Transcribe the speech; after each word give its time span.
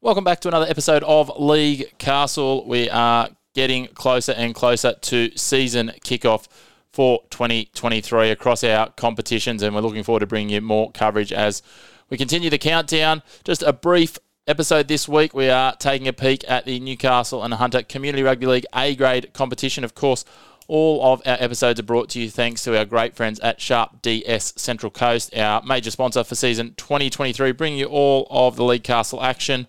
Welcome 0.00 0.22
back 0.22 0.38
to 0.40 0.48
another 0.48 0.66
episode 0.68 1.02
of 1.02 1.28
League 1.40 1.98
Castle. 1.98 2.64
We 2.64 2.88
are 2.88 3.30
getting 3.52 3.88
closer 3.88 4.30
and 4.30 4.54
closer 4.54 4.92
to 4.92 5.36
season 5.36 5.90
kickoff 6.04 6.46
for 6.92 7.24
2023 7.30 8.30
across 8.30 8.62
our 8.62 8.90
competitions, 8.90 9.60
and 9.60 9.74
we're 9.74 9.80
looking 9.80 10.04
forward 10.04 10.20
to 10.20 10.28
bringing 10.28 10.50
you 10.50 10.60
more 10.60 10.92
coverage 10.92 11.32
as 11.32 11.62
we 12.10 12.16
continue 12.16 12.48
the 12.48 12.58
countdown. 12.58 13.24
Just 13.42 13.64
a 13.64 13.72
brief 13.72 14.18
episode 14.46 14.86
this 14.86 15.08
week. 15.08 15.34
We 15.34 15.50
are 15.50 15.74
taking 15.74 16.06
a 16.06 16.12
peek 16.12 16.48
at 16.48 16.64
the 16.64 16.78
Newcastle 16.78 17.42
and 17.42 17.52
Hunter 17.54 17.82
Community 17.82 18.22
Rugby 18.22 18.46
League 18.46 18.66
A 18.76 18.94
grade 18.94 19.32
competition. 19.32 19.82
Of 19.82 19.96
course, 19.96 20.24
all 20.68 21.14
of 21.14 21.22
our 21.26 21.36
episodes 21.40 21.80
are 21.80 21.84
brought 21.84 22.10
to 22.10 22.20
you 22.20 22.30
thanks 22.30 22.62
to 22.62 22.78
our 22.78 22.84
great 22.84 23.16
friends 23.16 23.40
at 23.40 23.60
Sharp 23.60 24.02
DS 24.02 24.52
Central 24.56 24.90
Coast, 24.90 25.34
our 25.34 25.62
major 25.62 25.90
sponsor 25.90 26.22
for 26.22 26.34
season 26.34 26.74
2023, 26.76 27.52
bringing 27.52 27.78
you 27.78 27.86
all 27.86 28.26
of 28.30 28.56
the 28.56 28.64
League 28.64 28.84
Castle 28.84 29.22
action. 29.22 29.66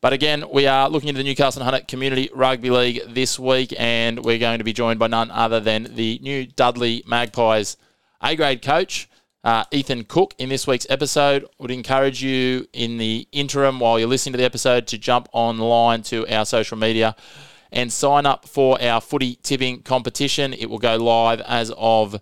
But 0.00 0.12
again, 0.12 0.44
we 0.52 0.66
are 0.66 0.90
looking 0.90 1.08
into 1.08 1.18
the 1.18 1.24
Newcastle 1.24 1.62
Hunter 1.62 1.80
Community 1.86 2.28
Rugby 2.34 2.68
League 2.68 3.00
this 3.08 3.38
week, 3.38 3.72
and 3.78 4.24
we're 4.24 4.38
going 4.38 4.58
to 4.58 4.64
be 4.64 4.72
joined 4.72 4.98
by 4.98 5.06
none 5.06 5.30
other 5.30 5.60
than 5.60 5.94
the 5.94 6.18
new 6.20 6.46
Dudley 6.46 7.04
Magpies 7.06 7.76
A 8.20 8.34
grade 8.34 8.60
coach, 8.60 9.08
uh, 9.44 9.64
Ethan 9.70 10.04
Cook, 10.04 10.34
in 10.36 10.48
this 10.48 10.66
week's 10.66 10.86
episode. 10.90 11.46
Would 11.58 11.70
encourage 11.70 12.22
you 12.22 12.66
in 12.72 12.98
the 12.98 13.28
interim 13.30 13.78
while 13.78 14.00
you're 14.00 14.08
listening 14.08 14.32
to 14.32 14.38
the 14.38 14.44
episode 14.44 14.88
to 14.88 14.98
jump 14.98 15.28
online 15.32 16.02
to 16.02 16.26
our 16.28 16.44
social 16.44 16.76
media 16.76 17.14
and 17.74 17.92
sign 17.92 18.24
up 18.24 18.48
for 18.48 18.80
our 18.80 19.00
footy 19.00 19.34
tipping 19.42 19.82
competition. 19.82 20.54
It 20.54 20.70
will 20.70 20.78
go 20.78 20.96
live 20.96 21.40
as 21.42 21.72
of 21.76 22.18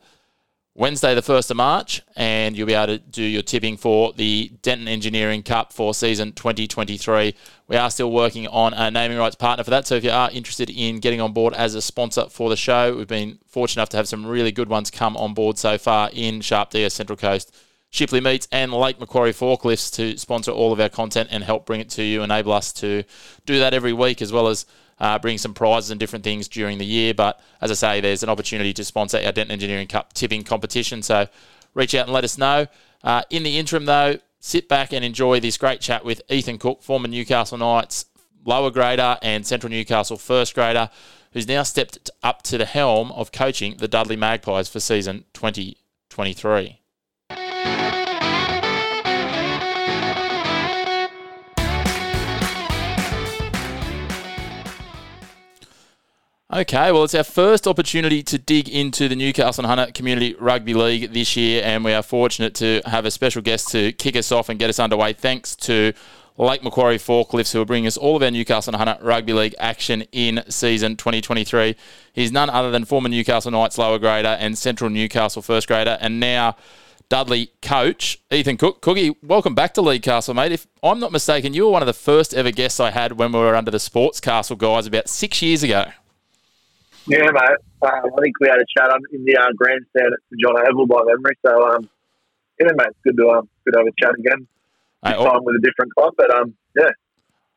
Wednesday, 0.75 1.14
the 1.14 1.20
1st 1.20 1.50
of 1.50 1.56
March, 1.59 2.00
and 2.17 2.56
you'll 2.56 2.67
be 2.67 2.72
able 2.72 2.86
to 2.86 2.98
do 2.98 3.22
your 3.22 3.42
tipping 3.42 3.77
for 3.77 4.14
the 4.14 4.50
Denton 4.62 4.89
Engineering 4.89 5.42
Cup 5.42 5.70
for 5.70 5.92
season 5.92 6.33
2023. 6.33 7.34
We 7.69 7.77
are 7.77 7.91
still 7.91 8.11
working 8.11 8.48
on 8.48 8.72
a 8.72 8.91
naming 8.91 9.19
rights 9.19 9.36
partner 9.36 9.62
for 9.62 9.70
that, 9.70 9.86
so 9.86 9.97
if 9.97 10.05
you 10.05 10.11
are 10.11 10.31
interested 10.31 10.70
in 10.70 11.00
getting 11.00 11.20
on 11.20 11.34
board 11.34 11.53
as 11.53 11.75
a 11.75 11.83
sponsor 11.83 12.31
for 12.31 12.48
the 12.48 12.56
show, 12.56 12.97
we've 12.97 13.06
been 13.06 13.39
fortunate 13.47 13.83
enough 13.83 13.91
to 13.91 13.98
have 13.98 14.09
some 14.09 14.25
really 14.25 14.53
good 14.53 14.70
ones 14.70 14.91
come 14.91 15.14
on 15.19 15.34
board 15.34 15.59
so 15.59 15.77
far 15.77 16.09
in 16.14 16.41
Sharp 16.41 16.70
DS 16.70 16.94
Central 16.94 17.19
Coast. 17.19 17.55
Shipley 17.91 18.22
Meats 18.22 18.48
and 18.50 18.72
Lake 18.72 18.98
Macquarie 18.98 19.34
Forklifts 19.34 19.94
to 19.97 20.16
sponsor 20.16 20.50
all 20.50 20.72
of 20.72 20.81
our 20.81 20.89
content 20.89 21.28
and 21.31 21.44
help 21.44 21.66
bring 21.66 21.83
it 21.83 21.91
to 21.91 22.03
you, 22.03 22.22
enable 22.22 22.53
us 22.53 22.72
to 22.72 23.05
do 23.44 23.59
that 23.59 23.75
every 23.75 23.92
week 23.92 24.22
as 24.22 24.33
well 24.33 24.48
as 24.48 24.64
uh, 24.98 25.19
bring 25.19 25.39
some 25.39 25.55
prizes 25.55 25.91
and 25.91 26.01
different 26.01 26.25
things 26.25 26.48
during 26.48 26.79
the 26.79 26.85
year. 26.85 27.15
But 27.15 27.41
as 27.61 27.71
I 27.71 27.75
say, 27.75 28.01
there's 28.01 28.23
an 28.23 28.29
opportunity 28.29 28.73
to 28.75 28.85
sponsor 28.85 29.19
our 29.19 29.33
Denton 29.33 29.53
Engineering 29.53 29.89
Cup 29.89 30.12
tipping 30.12 30.45
competition. 30.45 31.03
So 31.03 31.27
reach 31.75 31.95
out 31.95 32.07
and 32.07 32.12
let 32.12 32.25
us 32.25 32.39
know. 32.39 32.67
Uh, 33.03 33.23
in 33.31 33.43
the 33.43 33.59
interim, 33.59 33.87
though, 33.87 34.19
sit 34.41 34.69
back 34.69 34.93
and 34.93 35.05
enjoy 35.05 35.41
this 35.41 35.57
great 35.57 35.81
chat 35.81 36.05
with 36.05 36.23
Ethan 36.31 36.59
Cook, 36.59 36.83
former 36.83 37.09
Newcastle 37.09 37.59
Knights 37.59 38.07
lower 38.45 38.71
grader 38.71 39.19
and 39.23 39.47
Central 39.47 39.71
Newcastle 39.71 40.17
first 40.17 40.55
grader, 40.55 40.91
who's 41.33 41.49
now 41.49 41.62
stepped 41.62 42.11
up 42.23 42.43
to 42.43 42.59
the 42.59 42.67
helm 42.67 43.12
of 43.12 43.33
coaching 43.33 43.77
the 43.79 43.89
Dudley 43.89 44.17
Magpies 44.17 44.69
for 44.69 44.81
season 44.81 45.25
2023. 45.33 46.81
Okay, 56.55 56.93
well, 56.93 57.05
it's 57.05 57.15
our 57.15 57.25
first 57.25 57.67
opportunity 57.67 58.23
to 58.25 58.37
dig 58.37 58.69
into 58.69 59.09
the 59.09 59.17
Newcastle 59.17 59.67
Hunter 59.67 59.91
Community 59.91 60.37
Rugby 60.39 60.75
League 60.75 61.15
this 61.15 61.35
year, 61.35 61.63
and 61.65 61.83
we 61.83 61.95
are 61.95 62.03
fortunate 62.03 62.55
to 62.57 62.83
have 62.85 63.07
a 63.07 63.11
special 63.11 63.41
guest 63.41 63.69
to 63.69 63.91
kick 63.93 64.17
us 64.17 64.31
off 64.31 64.51
and 64.51 64.59
get 64.59 64.69
us 64.69 64.79
underway. 64.79 65.15
Thanks 65.15 65.57
to 65.57 65.95
Lake 66.37 66.63
Macquarie 66.63 66.99
Forklifts, 66.99 67.55
who 67.55 67.63
are 67.63 67.65
bringing 67.65 67.87
us 67.87 67.97
all 67.97 68.17
of 68.17 68.23
our 68.23 68.31
Newcastle 68.31 68.77
Hunter 68.77 68.99
Rugby 69.01 69.33
League 69.33 69.55
action 69.59 70.03
in 70.13 70.45
season 70.51 70.95
2023. 70.99 71.75
He's 72.13 72.31
none 72.31 72.51
other 72.51 72.71
than 72.71 72.84
former 72.84 73.09
Newcastle 73.09 73.51
Knights 73.51 73.79
lower 73.79 73.99
grader 73.99 74.37
and 74.39 74.59
Central 74.59 74.91
Newcastle 74.91 75.41
first 75.41 75.69
grader, 75.69 75.97
and 76.03 76.21
now 76.21 76.57
Dudley 77.09 77.51
coach 77.63 78.19
Ethan 78.31 78.59
Cook. 78.59 78.83
Cookie, 78.83 79.17
welcome 79.23 79.55
back 79.55 79.73
to 79.73 79.81
League 79.81 80.03
Castle, 80.03 80.34
mate. 80.34 80.53
If 80.53 80.67
I'm 80.83 81.01
not 81.01 81.13
mistaken, 81.13 81.55
you 81.55 81.65
were 81.65 81.71
one 81.71 81.83
of 81.83 81.87
the 81.87 81.95
first 81.95 82.34
ever 82.34 82.51
guests 82.51 82.79
I 82.79 82.91
had 82.91 83.13
when 83.13 83.33
we 83.33 83.39
were 83.39 83.57
under 83.57 83.71
the 83.71 83.81
Sports 83.81 84.21
Castle 84.21 84.57
guys 84.57 84.87
about 84.87 85.09
six 85.09 85.41
years 85.41 85.63
ago. 85.63 85.87
Yeah, 87.07 87.31
mate. 87.33 87.59
Um, 87.83 88.11
I 88.17 88.21
think 88.23 88.39
we 88.41 88.49
had 88.49 88.59
a 88.59 88.67
chat 88.79 88.91
on 88.91 89.01
in 89.13 89.25
the 89.25 89.37
uh, 89.37 89.53
grandstand 89.57 90.13
at 90.13 90.21
St 90.31 90.41
John 90.41 90.55
Oval 90.57 90.87
by 90.87 91.03
memory. 91.05 91.37
So, 91.45 91.71
um, 91.71 91.89
yeah, 92.61 92.69
mate, 92.77 92.89
it's 92.89 92.99
good 93.05 93.17
to 93.17 93.29
um, 93.31 93.49
good 93.65 93.73
to 93.73 93.79
have 93.79 93.87
a 93.87 93.93
chat 94.01 94.15
again. 94.19 94.47
This 95.03 95.13
Hey, 95.13 95.25
time 95.25 95.43
with 95.43 95.57
a 95.57 95.61
different 95.67 95.93
club, 95.95 96.15
but 96.17 96.33
um, 96.33 96.55
yeah, 96.77 96.91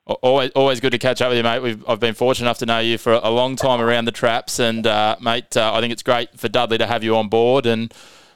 Always, 0.07 0.51
always 0.51 0.79
good 0.79 0.91
to 0.91 0.99
catch 0.99 1.19
up 1.23 1.29
with 1.29 1.37
you, 1.37 1.43
mate. 1.43 1.63
We've, 1.63 1.83
I've 1.89 1.99
been 1.99 2.13
fortunate 2.13 2.45
enough 2.45 2.59
to 2.59 2.67
know 2.67 2.77
you 2.77 2.99
for 2.99 3.13
a 3.13 3.31
long 3.31 3.55
time 3.55 3.81
around 3.81 4.05
the 4.05 4.11
traps, 4.11 4.59
and 4.59 4.85
uh, 4.85 5.15
mate, 5.19 5.57
uh, 5.57 5.73
I 5.73 5.81
think 5.81 5.91
it's 5.93 6.03
great 6.03 6.39
for 6.39 6.47
Dudley 6.47 6.77
to 6.77 6.85
have 6.85 7.03
you 7.03 7.15
on 7.17 7.27
board. 7.27 7.65
And 7.65 7.91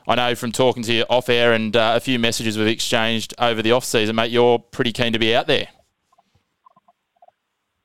I 0.08 0.16
know 0.16 0.34
from 0.34 0.52
talking 0.52 0.81
to 0.81 0.94
you 0.94 1.06
off 1.12 1.30
air 1.30 1.53
and 1.53 1.76
uh, 1.76 1.94
a 1.96 2.00
few 2.00 2.18
messages 2.18 2.58
we've 2.58 2.66
exchanged 2.66 3.36
over 3.38 3.62
the 3.62 3.72
off 3.72 3.86
season, 3.86 4.16
mate, 4.16 4.31
you're 4.31 4.58
pretty 4.58 4.91
keen 4.91 5.14
to 5.14 5.20
be 5.20 5.36
out 5.36 5.46
there. 5.46 5.68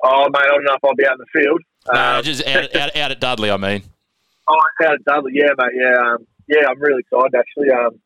oh 0.03 0.29
mate, 0.31 0.43
I 0.43 0.47
don't 0.47 0.65
know 0.65 0.75
if 0.75 0.85
I'll 0.85 0.95
be 0.95 1.07
out 1.07 1.13
in 1.13 1.19
the 1.19 1.41
field. 1.41 1.63
No, 1.93 2.01
Um, 2.19 2.23
just 2.23 2.47
out, 2.47 2.75
out, 2.75 2.97
out 2.97 3.11
at 3.11 3.21
Dudley, 3.21 3.51
I 3.51 3.57
mean. 3.57 3.83
Oh, 4.49 4.57
out 4.85 4.95
at 4.95 5.05
Dudley, 5.05 5.33
yeah, 5.35 5.53
mate, 5.59 5.73
yeah, 5.75 6.15
um, 6.15 6.27
yeah. 6.49 6.69
I'm 6.69 6.81
really 6.81 7.01
excited 7.01 7.35
actually. 7.37 7.71
Um, 7.71 8.01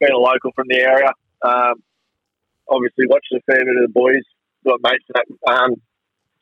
being 0.00 0.12
a 0.12 0.18
local 0.18 0.52
from 0.54 0.66
the 0.68 0.78
area, 0.78 1.10
um, 1.42 1.82
obviously 2.68 3.06
watching 3.08 3.38
a 3.38 3.42
fair 3.46 3.64
bit 3.64 3.76
of 3.76 3.86
the 3.86 3.92
boys. 3.92 4.22
Got 4.64 4.80
mates 4.82 5.04
that 5.14 5.26
um, 5.46 5.74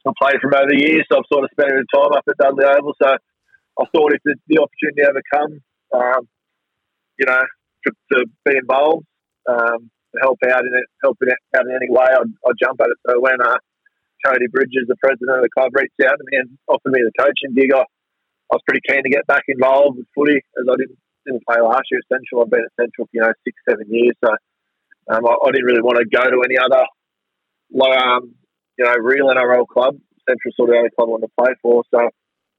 I've 0.06 0.14
played 0.20 0.40
from 0.40 0.54
over 0.54 0.68
the 0.68 0.80
years, 0.80 1.04
so 1.10 1.18
I've 1.18 1.28
sort 1.30 1.44
of 1.44 1.50
spent 1.52 1.70
a 1.70 1.74
bit 1.76 1.84
of 1.84 1.92
time 1.92 2.18
up 2.18 2.24
at 2.28 2.36
Dudley 2.36 2.64
Oval. 2.64 2.94
So 3.00 3.08
I 3.08 3.84
thought 3.92 4.12
if 4.12 4.22
the, 4.24 4.34
the 4.48 4.60
opportunity 4.60 5.02
ever 5.04 5.22
come, 5.32 5.60
um, 5.92 6.28
you 7.18 7.26
know, 7.26 7.42
to, 7.84 7.92
to 8.12 8.26
be 8.44 8.56
involved, 8.56 9.06
um, 9.48 9.90
to 10.12 10.18
help 10.22 10.38
out 10.48 10.64
in 10.64 10.72
it, 10.72 10.86
help 11.02 11.18
it 11.20 11.36
out 11.56 11.66
in 11.66 11.76
any 11.76 11.90
way, 11.90 12.06
I'd, 12.08 12.32
I'd 12.48 12.60
jump 12.60 12.80
at 12.80 12.88
it. 12.88 12.98
So 13.08 13.20
when 13.20 13.40
uh, 13.40 13.58
Cody 14.24 14.48
Bridges, 14.48 14.88
the 14.88 14.96
president 14.96 15.36
of 15.36 15.44
the 15.44 15.52
club, 15.52 15.70
reached 15.76 16.00
out 16.02 16.16
to 16.16 16.24
me 16.24 16.40
and 16.40 16.56
offered 16.68 16.92
me 16.92 17.04
the 17.04 17.12
coaching 17.20 17.52
gig, 17.54 17.70
I, 17.72 17.84
I 17.84 18.56
was 18.56 18.64
pretty 18.66 18.80
keen 18.88 19.02
to 19.04 19.12
get 19.12 19.26
back 19.26 19.44
involved 19.48 19.98
with 19.98 20.08
footy 20.14 20.40
as 20.40 20.64
I 20.64 20.76
didn't 20.76 20.98
didn't 21.24 21.44
play 21.48 21.56
last 21.60 21.88
year 21.90 22.00
at 22.04 22.08
Central. 22.12 22.42
I've 22.44 22.52
been 22.52 22.64
at 22.64 22.76
Central 22.76 23.08
for 23.08 23.14
you 23.16 23.22
know 23.24 23.32
six 23.44 23.56
seven 23.68 23.86
years, 23.88 24.16
so 24.24 24.30
um, 25.08 25.24
I, 25.24 25.32
I 25.32 25.48
didn't 25.52 25.68
really 25.68 25.84
want 25.84 25.98
to 25.98 26.04
go 26.04 26.24
to 26.24 26.44
any 26.44 26.56
other 26.60 26.84
low, 27.72 27.92
um, 27.92 28.34
you 28.76 28.84
know 28.84 28.94
real 29.00 29.32
NRL 29.32 29.66
club. 29.66 29.96
Central 30.28 30.52
sort 30.56 30.70
of 30.70 30.76
only 30.76 30.92
club 30.96 31.08
I 31.08 31.12
wanted 31.16 31.28
to 31.28 31.36
play 31.36 31.52
for. 31.60 31.84
So 31.92 32.00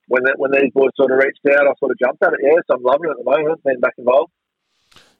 when 0.07 0.21
the, 0.25 0.33
when 0.37 0.51
these 0.51 0.73
boys 0.73 0.93
sort 0.97 1.11
of 1.11 1.17
reached 1.17 1.41
out, 1.49 1.65
I 1.65 1.73
sort 1.77 1.93
of 1.93 1.97
jumped 1.97 2.21
at 2.21 2.33
it. 2.33 2.41
Yeah, 2.41 2.61
so 2.69 2.77
I'm 2.77 2.83
loving 2.83 3.09
it 3.09 3.17
at 3.17 3.21
the 3.21 3.29
moment. 3.29 3.63
Being 3.65 3.81
back 3.81 3.97
involved. 3.97 4.33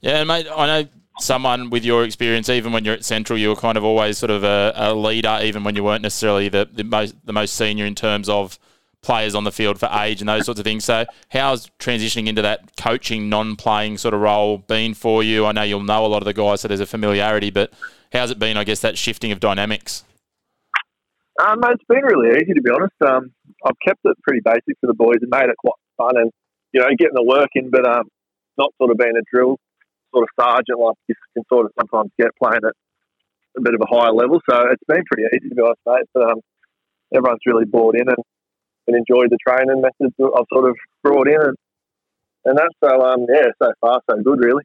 Yeah, 0.02 0.20
and 0.20 0.28
mate, 0.28 0.48
I 0.56 0.66
know 0.68 0.90
someone 1.20 1.70
with 1.70 1.86
your 1.86 2.04
experience, 2.04 2.50
even 2.50 2.72
when 2.72 2.84
you're 2.84 2.94
at 2.94 3.06
Central, 3.06 3.40
you 3.40 3.50
were 3.50 3.56
kind 3.56 3.78
of 3.78 3.84
always 3.84 4.18
sort 4.18 4.32
of 4.32 4.44
a, 4.44 4.74
a 4.76 4.94
leader, 4.94 5.40
even 5.42 5.64
when 5.64 5.76
you 5.76 5.84
weren't 5.84 6.02
necessarily 6.02 6.50
the, 6.50 6.68
the 6.72 6.84
most 6.84 7.16
the 7.26 7.34
most 7.34 7.56
senior 7.56 7.86
in 7.86 7.96
terms 7.96 8.30
of 8.30 8.60
players 9.02 9.36
on 9.36 9.44
the 9.44 9.52
field 9.52 9.80
for 9.80 9.88
age 9.92 10.20
and 10.20 10.28
those 10.28 10.46
sorts 10.46 10.60
of 10.60 10.64
things. 10.64 10.84
So, 10.84 11.06
how's 11.30 11.70
transitioning 11.80 12.28
into 12.28 12.42
that 12.42 12.76
coaching, 12.78 13.30
non-playing 13.30 13.98
sort 13.98 14.14
of 14.14 14.22
role 14.22 14.58
been 14.58 14.94
for 14.94 15.24
you? 15.24 15.46
I 15.46 15.52
know 15.52 15.64
you'll 15.64 15.84
know 15.84 16.06
a 16.06 16.08
lot 16.08 16.22
of 16.22 16.26
the 16.26 16.34
guys, 16.34 16.62
so 16.62 16.68
there's 16.68 16.80
a 16.80 16.86
familiarity, 16.86 17.52
but 17.52 17.72
how's 18.12 18.32
it 18.32 18.40
been? 18.40 18.58
I 18.58 18.64
guess 18.64 18.82
that 18.82 18.98
shifting 18.98 19.32
of 19.32 19.40
dynamics. 19.40 20.04
Um, 21.42 21.60
it's 21.66 21.84
been 21.90 22.04
really 22.04 22.30
easy 22.38 22.54
to 22.54 22.62
be 22.62 22.72
honest. 22.72 22.96
Um, 23.06 23.32
I've 23.66 23.76
kept 23.86 24.00
it 24.06 24.18
pretty 24.24 24.42
basic 24.44 24.78
for 24.80 24.88
the 24.88 24.94
boys 24.94 25.18
and 25.22 25.30
made 25.30 25.50
it 25.50 25.58
quite 25.58 25.74
fun, 25.98 26.18
and 26.18 26.32
you 26.74 26.82
know, 26.82 26.88
getting 26.98 27.16
the 27.16 27.24
work 27.24 27.50
in, 27.56 27.70
but 27.70 27.88
um, 27.88 28.08
not 28.58 28.74
sort 28.78 28.92
of 28.92 28.98
being 28.98 29.14
a 29.16 29.24
drill 29.32 29.58
sort 30.16 30.24
of 30.24 30.32
sergeant 30.40 30.80
like 30.80 30.96
you 31.08 31.16
can 31.34 31.44
sort 31.52 31.66
of 31.66 31.72
sometimes 31.78 32.12
get 32.18 32.32
playing 32.42 32.64
at 32.64 32.76
a 33.58 33.62
bit 33.62 33.76
of 33.76 33.82
a 33.82 33.90
higher 33.92 34.12
level. 34.12 34.40
So 34.50 34.56
it's 34.72 34.84
been 34.88 35.04
pretty 35.12 35.28
easy 35.36 35.50
to 35.50 35.56
be 35.56 35.62
honest, 35.62 35.82
mate. 35.86 36.08
But 36.14 36.32
um, 36.32 36.40
everyone's 37.14 37.44
really 37.46 37.66
bought 37.66 37.96
in 37.96 38.08
and, 38.08 38.24
and 38.88 38.96
enjoyed 38.96 39.30
the 39.30 39.38
training 39.46 39.82
methods 39.82 40.16
I've 40.20 40.48
sort 40.52 40.70
of 40.70 40.76
brought 41.04 41.28
in, 41.28 41.42
and 41.42 41.58
and 42.46 42.58
that's 42.58 42.76
so 42.84 43.02
um, 43.02 43.26
yeah, 43.28 43.52
so 43.62 43.72
far 43.82 44.02
so 44.10 44.22
good, 44.22 44.40
really. 44.40 44.64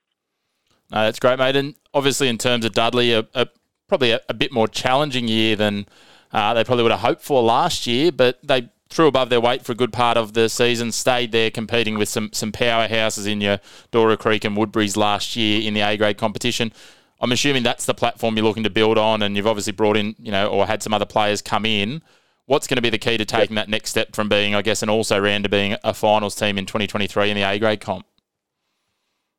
No, 0.93 1.05
that's 1.05 1.19
great, 1.19 1.39
mate. 1.39 1.57
And 1.57 1.75
obviously, 1.95 2.29
in 2.29 2.39
terms 2.39 2.65
of 2.65 2.73
Dudley, 2.73 3.13
a, 3.13 3.27
a, 3.35 3.47
probably 3.89 4.11
a, 4.11 4.21
a 4.29 4.35
bit 4.35 4.53
more 4.53 4.69
challenging 4.69 5.29
year 5.29 5.57
than 5.57 5.87
uh, 6.33 6.53
they 6.55 6.65
probably 6.65 6.83
would 6.83 6.93
have 6.93 7.01
hoped 7.01 7.23
for 7.23 7.43
last 7.43 7.87
year, 7.87 8.13
but 8.13 8.39
they 8.43 8.69
threw 8.91 9.07
above 9.07 9.31
their 9.31 9.41
weight 9.41 9.65
for 9.65 9.73
a 9.73 9.77
good 9.77 9.93
part 9.93 10.17
of 10.17 10.33
the 10.33 10.49
season, 10.49 10.93
stayed 10.93 11.33
there 11.33 11.51
competing 11.51 11.97
with 11.97 12.09
some 12.09 12.31
some 12.33 12.53
powerhouses 12.53 13.27
in 13.27 13.41
your 13.41 13.59
Dora 13.91 14.17
Creek 14.17 14.45
and 14.45 14.57
Woodberry's 14.57 14.97
last 14.97 15.37
year 15.37 15.63
in 15.63 15.75
the 15.75 15.81
A 15.81 15.97
grade 15.97 16.19
competition. 16.19 16.73
I'm 17.21 17.33
assuming 17.33 17.63
that's 17.63 17.85
the 17.85 17.95
platform 17.95 18.37
you're 18.37 18.45
looking 18.45 18.65
to 18.65 18.71
build 18.71 18.99
on, 18.99 19.23
and 19.23 19.37
you've 19.37 19.47
obviously 19.47 19.73
brought 19.73 19.97
in, 19.97 20.15
you 20.19 20.33
know, 20.33 20.49
or 20.49 20.67
had 20.67 20.83
some 20.83 20.95
other 20.95 21.07
players 21.07 21.43
come 21.43 21.67
in. 21.67 22.03
What's 22.47 22.67
going 22.67 22.77
to 22.77 22.83
be 22.83 22.91
the 22.91 22.99
key 22.99 23.17
to 23.17 23.25
taking 23.25 23.57
that 23.57 23.69
next 23.69 23.91
step 23.91 24.17
from 24.17 24.29
being, 24.29 24.55
I 24.55 24.63
guess, 24.63 24.83
an 24.83 24.91
also 24.91 25.21
ran 25.21 25.43
to 25.45 25.49
being 25.49 25.77
a 25.85 25.95
finals 25.95 26.35
team 26.35 26.59
in 26.59 26.67
2023 26.67 27.31
in 27.31 27.37
the 27.37 27.43
A 27.43 27.59
grade 27.59 27.81
comp? 27.81 28.07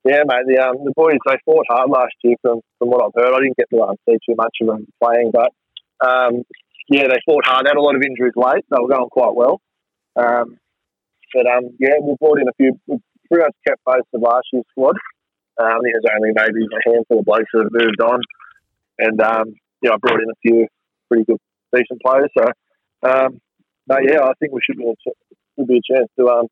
Yeah, 0.05 0.23
mate. 0.25 0.45
The 0.47 0.59
um, 0.59 0.83
the 0.83 0.93
boys 0.95 1.17
they 1.27 1.37
fought 1.45 1.65
hard 1.69 1.89
last 1.89 2.13
year. 2.23 2.35
From 2.41 2.61
from 2.79 2.89
what 2.89 3.03
I've 3.03 3.11
heard, 3.15 3.33
I 3.33 3.39
didn't 3.39 3.57
get 3.57 3.69
to 3.71 3.81
um, 3.81 3.95
see 4.07 4.17
too 4.27 4.35
much 4.35 4.55
of 4.61 4.67
them 4.67 4.87
playing, 5.03 5.31
but 5.31 5.51
um, 6.07 6.43
yeah, 6.89 7.07
they 7.07 7.19
fought 7.25 7.45
hard. 7.45 7.65
They 7.65 7.69
had 7.69 7.77
a 7.77 7.81
lot 7.81 7.95
of 7.95 8.01
injuries 8.01 8.33
late. 8.35 8.65
They 8.69 8.77
were 8.81 8.89
going 8.89 9.09
quite 9.09 9.35
well. 9.35 9.61
Um, 10.15 10.57
but 11.33 11.45
um, 11.47 11.71
yeah, 11.79 11.95
we 12.01 12.15
brought 12.19 12.39
in 12.39 12.47
a 12.47 12.55
few. 12.57 12.77
We 12.87 12.99
pretty 13.29 13.43
much 13.45 13.55
kept 13.67 13.81
most 13.87 14.07
of 14.13 14.21
last 14.21 14.47
year's 14.51 14.65
squad. 14.71 14.95
Um, 15.59 15.67
I 15.67 15.79
think 15.83 15.93
there's 15.93 16.15
only 16.15 16.31
maybe 16.35 16.65
a 16.65 16.89
handful 16.89 17.19
of 17.19 17.25
blokes 17.25 17.51
that 17.53 17.63
have 17.63 17.75
moved 17.75 18.01
on, 18.01 18.19
and 18.99 19.21
um, 19.21 19.53
yeah, 19.81 19.91
I 19.91 19.97
brought 19.97 20.21
in 20.21 20.29
a 20.29 20.39
few 20.41 20.67
pretty 21.07 21.25
good, 21.25 21.37
decent 21.73 22.01
players. 22.01 22.31
So, 22.37 22.45
um, 23.07 23.39
but 23.87 24.03
yeah, 24.07 24.23
I 24.23 24.33
think 24.39 24.53
we 24.53 24.61
should 24.65 24.77
be 24.77 24.87
a, 24.87 24.95
should 25.57 25.67
be 25.67 25.79
a 25.79 25.95
chance 25.95 26.09
to 26.19 26.27
um, 26.27 26.47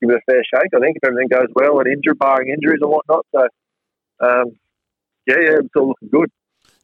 give 0.00 0.10
it 0.10 0.20
a 0.20 0.30
fair 0.30 0.42
shake. 0.44 0.72
I 0.74 0.80
think 0.80 0.96
if 0.96 1.08
everything 1.08 1.28
goes 1.28 1.48
well 1.54 1.80
and 1.80 1.88
injury, 1.88 2.14
barring 2.18 2.48
injuries 2.48 2.80
and 2.80 2.90
whatnot. 2.90 3.26
So, 3.34 3.42
um, 4.20 4.56
yeah, 5.26 5.40
yeah, 5.40 5.56
it's 5.60 5.76
all 5.76 5.88
looking 5.88 6.08
good. 6.12 6.30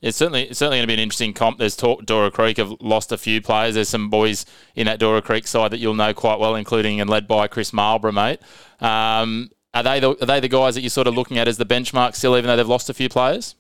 It's 0.01 0.17
certainly 0.17 0.45
it's 0.45 0.59
certainly 0.59 0.79
going 0.79 0.85
to 0.85 0.87
be 0.87 0.95
an 0.95 1.01
interesting 1.01 1.33
comp. 1.33 1.59
There's 1.59 1.75
talk 1.75 2.05
Dora 2.07 2.31
Creek 2.31 2.59
have 2.59 2.73
lost 2.81 3.11
a 3.11 3.19
few 3.19 3.43
players. 3.43 3.75
There's 3.75 3.89
some 3.89 4.09
boys 4.09 4.47
in 4.77 4.87
that 4.87 5.01
Dora 5.01 5.21
Creek 5.21 5.47
side 5.47 5.73
that 5.73 5.79
you'll 5.79 5.95
know 5.95 6.15
quite 6.15 6.39
well, 6.39 6.55
including 6.55 7.01
and 7.01 7.11
led 7.11 7.27
by 7.27 7.49
Chris 7.49 7.73
Marlborough, 7.73 8.13
mate. 8.13 8.41
Um, 8.81 9.51
are 9.75 9.83
they 9.83 9.99
the, 9.99 10.11
are 10.23 10.27
they 10.27 10.39
the 10.39 10.49
guys 10.49 10.77
that 10.77 10.83
you're 10.83 10.91
sort 10.91 11.09
of 11.09 11.15
looking 11.15 11.37
at 11.37 11.49
as 11.49 11.57
the 11.57 11.67
benchmark 11.67 12.15
still, 12.15 12.37
even 12.37 12.47
though 12.47 12.57
they've 12.57 12.69
lost 12.69 12.89
a 12.89 12.95
few 12.95 13.09
players? 13.09 13.57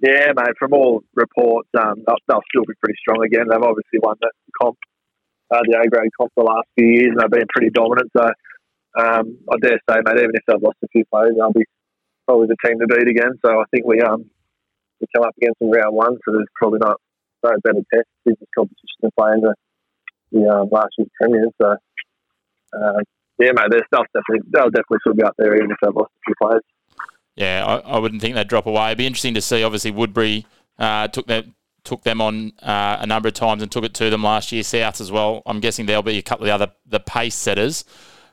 Yeah, 0.00 0.32
mate. 0.34 0.56
From 0.58 0.72
all 0.72 1.02
reports, 1.14 1.68
um, 1.78 2.02
they'll, 2.06 2.16
they'll, 2.26 2.42
still 2.48 2.64
be 2.64 2.72
pretty 2.82 2.96
strong 2.98 3.22
again. 3.22 3.44
They've 3.48 3.60
obviously 3.60 4.00
won 4.02 4.16
the 4.22 4.30
comp, 4.60 4.78
uh, 5.50 5.60
the 5.64 5.78
A 5.84 5.88
grade 5.88 6.10
comp 6.18 6.32
the 6.34 6.44
last 6.44 6.66
few 6.78 6.88
years, 6.88 7.10
and 7.10 7.20
they've 7.20 7.40
been 7.40 7.48
pretty 7.54 7.70
dominant. 7.70 8.10
So 8.16 8.24
um, 8.98 9.36
I 9.52 9.56
dare 9.60 9.78
say, 9.88 10.00
mate, 10.02 10.16
even 10.16 10.32
if 10.32 10.42
they've 10.48 10.62
lost 10.62 10.78
a 10.82 10.88
few 10.88 11.04
players, 11.12 11.34
they'll 11.36 11.52
be 11.52 11.66
probably 12.26 12.48
the 12.48 12.56
team 12.66 12.78
to 12.80 12.86
beat 12.86 13.08
again. 13.08 13.38
So 13.44 13.60
I 13.60 13.64
think 13.70 13.84
we 13.84 14.00
um 14.00 14.30
we 15.00 15.06
come 15.14 15.24
up 15.24 15.34
against 15.40 15.60
in 15.60 15.70
round 15.70 15.94
one, 15.94 16.16
so 16.24 16.32
there's 16.32 16.48
probably 16.54 16.78
not 16.80 16.96
no 17.42 17.50
better 17.64 17.80
test 17.92 18.08
business 18.24 18.48
competition 18.56 18.98
than 19.00 19.10
playing 19.18 19.40
the, 19.40 19.54
the 20.32 20.48
um, 20.48 20.68
last 20.70 20.90
year's 20.98 21.10
premiers. 21.20 21.52
So 21.60 21.76
uh, 22.72 23.00
yeah, 23.38 23.52
mate, 23.52 23.70
their 23.70 23.86
stuff 23.86 24.06
definitely 24.14 24.48
they'll 24.52 24.70
definitely 24.70 24.98
still 25.00 25.14
be 25.14 25.22
up 25.22 25.34
there 25.38 25.56
even 25.56 25.70
if 25.70 25.76
they've 25.82 25.94
lost 25.94 26.12
a 26.12 26.22
few 26.26 26.34
players. 26.40 26.62
Yeah, 27.36 27.64
I, 27.64 27.96
I 27.96 27.98
wouldn't 27.98 28.20
think 28.20 28.34
they'd 28.34 28.48
drop 28.48 28.66
away. 28.66 28.88
It'd 28.88 28.98
be 28.98 29.06
interesting 29.06 29.34
to 29.34 29.40
see. 29.40 29.62
Obviously, 29.62 29.92
Woodberry 29.92 30.44
uh, 30.78 31.08
took 31.08 31.26
them 31.26 31.54
took 31.82 32.02
them 32.02 32.20
on 32.20 32.52
uh, 32.62 32.98
a 33.00 33.06
number 33.06 33.28
of 33.28 33.34
times 33.34 33.62
and 33.62 33.72
took 33.72 33.84
it 33.84 33.94
to 33.94 34.10
them 34.10 34.22
last 34.22 34.52
year. 34.52 34.62
South 34.62 35.00
as 35.00 35.10
well. 35.10 35.42
I'm 35.46 35.60
guessing 35.60 35.86
there'll 35.86 36.02
be 36.02 36.18
a 36.18 36.22
couple 36.22 36.44
of 36.44 36.48
the 36.48 36.54
other 36.54 36.72
the 36.86 37.00
pace 37.00 37.34
setters. 37.34 37.84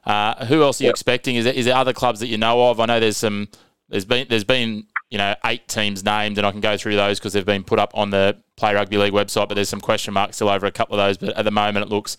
Uh, 0.05 0.45
who 0.45 0.61
else 0.61 0.79
are 0.79 0.85
you 0.85 0.87
yep. 0.87 0.93
expecting? 0.93 1.35
Is 1.35 1.45
there, 1.45 1.53
is 1.53 1.65
there 1.65 1.75
other 1.75 1.93
clubs 1.93 2.19
that 2.21 2.27
you 2.27 2.37
know 2.37 2.69
of? 2.69 2.79
I 2.79 2.85
know 2.85 2.99
there's 2.99 3.17
some. 3.17 3.47
There's 3.89 4.05
been 4.05 4.27
there's 4.29 4.43
been 4.43 4.87
you 5.09 5.17
know 5.17 5.35
eight 5.45 5.67
teams 5.67 6.03
named, 6.03 6.37
and 6.37 6.45
I 6.45 6.51
can 6.51 6.61
go 6.61 6.77
through 6.77 6.95
those 6.95 7.19
because 7.19 7.33
they've 7.33 7.45
been 7.45 7.63
put 7.63 7.79
up 7.79 7.91
on 7.93 8.09
the 8.09 8.37
Play 8.55 8.73
Rugby 8.73 8.97
League 8.97 9.13
website. 9.13 9.47
But 9.47 9.55
there's 9.55 9.69
some 9.69 9.81
question 9.81 10.13
marks 10.13 10.35
still 10.35 10.49
over 10.49 10.65
a 10.65 10.71
couple 10.71 10.99
of 10.99 11.05
those. 11.05 11.17
But 11.17 11.37
at 11.37 11.45
the 11.45 11.51
moment, 11.51 11.85
it 11.85 11.89
looks 11.89 12.17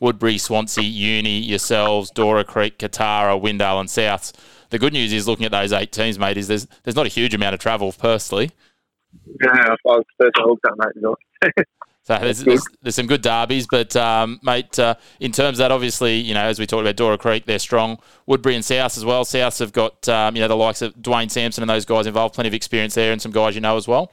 Woodberry, 0.00 0.40
Swansea, 0.40 0.84
Uni, 0.84 1.40
yourselves, 1.40 2.10
Dora 2.10 2.44
Creek, 2.44 2.78
Kotara, 2.78 3.40
Windale, 3.40 3.80
and 3.80 3.88
Souths. 3.88 4.32
The 4.70 4.78
good 4.78 4.92
news 4.92 5.12
is 5.12 5.26
looking 5.26 5.44
at 5.44 5.52
those 5.52 5.72
eight 5.72 5.92
teams, 5.92 6.18
mate, 6.18 6.36
is 6.36 6.48
there's 6.48 6.66
there's 6.84 6.96
not 6.96 7.06
a 7.06 7.10
huge 7.10 7.34
amount 7.34 7.54
of 7.54 7.60
travel 7.60 7.92
personally. 7.92 8.50
Yeah, 9.42 9.50
I 9.52 9.76
was 9.84 10.04
personally 10.18 10.58
hooked 10.62 10.66
mate. 11.56 11.66
So 12.10 12.18
there's, 12.18 12.42
there's, 12.42 12.64
there's, 12.82 12.94
some 12.96 13.06
good 13.06 13.22
derbies, 13.22 13.68
but 13.70 13.94
um, 13.94 14.40
mate, 14.42 14.76
uh, 14.80 14.96
in 15.20 15.30
terms 15.30 15.58
of 15.58 15.64
that, 15.64 15.70
obviously, 15.70 16.16
you 16.16 16.34
know, 16.34 16.40
as 16.40 16.58
we 16.58 16.66
talked 16.66 16.80
about 16.80 16.96
Dora 16.96 17.16
Creek, 17.16 17.44
they're 17.46 17.60
strong. 17.60 17.98
Woodberry 18.28 18.56
and 18.56 18.64
South 18.64 18.96
as 18.96 19.04
well. 19.04 19.24
South 19.24 19.56
have 19.60 19.72
got 19.72 20.08
um, 20.08 20.34
you 20.34 20.42
know 20.42 20.48
the 20.48 20.56
likes 20.56 20.82
of 20.82 20.92
Dwayne 20.96 21.30
Sampson 21.30 21.62
and 21.62 21.70
those 21.70 21.84
guys 21.84 22.08
involved, 22.08 22.34
plenty 22.34 22.48
of 22.48 22.54
experience 22.54 22.96
there, 22.96 23.12
and 23.12 23.22
some 23.22 23.30
guys 23.30 23.54
you 23.54 23.60
know 23.60 23.76
as 23.76 23.86
well. 23.86 24.12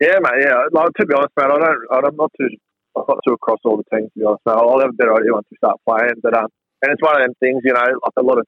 Yeah, 0.00 0.18
mate. 0.20 0.42
Yeah, 0.42 0.64
like, 0.72 0.88
to 0.98 1.06
be 1.06 1.14
honest, 1.14 1.32
mate, 1.36 1.46
I 1.46 1.48
don't. 1.56 2.04
I'm 2.04 2.16
not 2.16 2.32
too. 2.36 2.48
I'm 2.96 3.04
not 3.06 3.18
too 3.24 3.34
across 3.34 3.60
all 3.64 3.76
the 3.76 3.96
teams. 3.96 4.10
To 4.14 4.18
be 4.18 4.24
honest, 4.24 4.42
mate. 4.44 4.56
I'll 4.56 4.80
have 4.80 4.90
a 4.90 4.92
better 4.92 5.14
idea 5.14 5.32
once 5.32 5.46
we 5.52 5.56
start 5.56 5.78
playing. 5.88 6.18
But 6.20 6.36
um, 6.36 6.48
and 6.82 6.92
it's 6.92 7.02
one 7.02 7.14
of 7.14 7.22
them 7.22 7.34
things, 7.38 7.62
you 7.64 7.72
know, 7.72 7.80
like 7.80 8.16
a 8.16 8.22
lot 8.22 8.38
of 8.38 8.46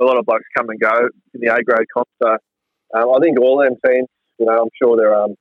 a 0.00 0.04
lot 0.04 0.18
of 0.18 0.24
blokes 0.24 0.44
come 0.56 0.70
and 0.70 0.78
go 0.78 1.08
in 1.34 1.40
the 1.40 1.52
A 1.52 1.62
grade 1.64 1.88
comp. 1.92 2.06
So 2.22 2.30
um, 2.30 3.10
I 3.10 3.18
think 3.20 3.40
all 3.40 3.58
them 3.58 3.74
teams, 3.84 4.08
you 4.38 4.46
know, 4.46 4.52
I'm 4.52 4.70
sure 4.80 4.96
they're 4.96 5.14
um 5.14 5.34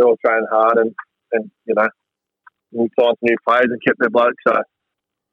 they're 0.00 0.08
all 0.08 0.16
training 0.24 0.48
hard 0.50 0.78
and 0.78 0.94
and 1.32 1.50
you 1.66 1.74
know 1.76 1.88
we 2.72 2.88
signed 2.98 3.18
some 3.20 3.28
new 3.28 3.36
players 3.46 3.68
and 3.68 3.82
kept 3.84 3.98
their 3.98 4.10
blokes. 4.10 4.40
So 4.46 4.56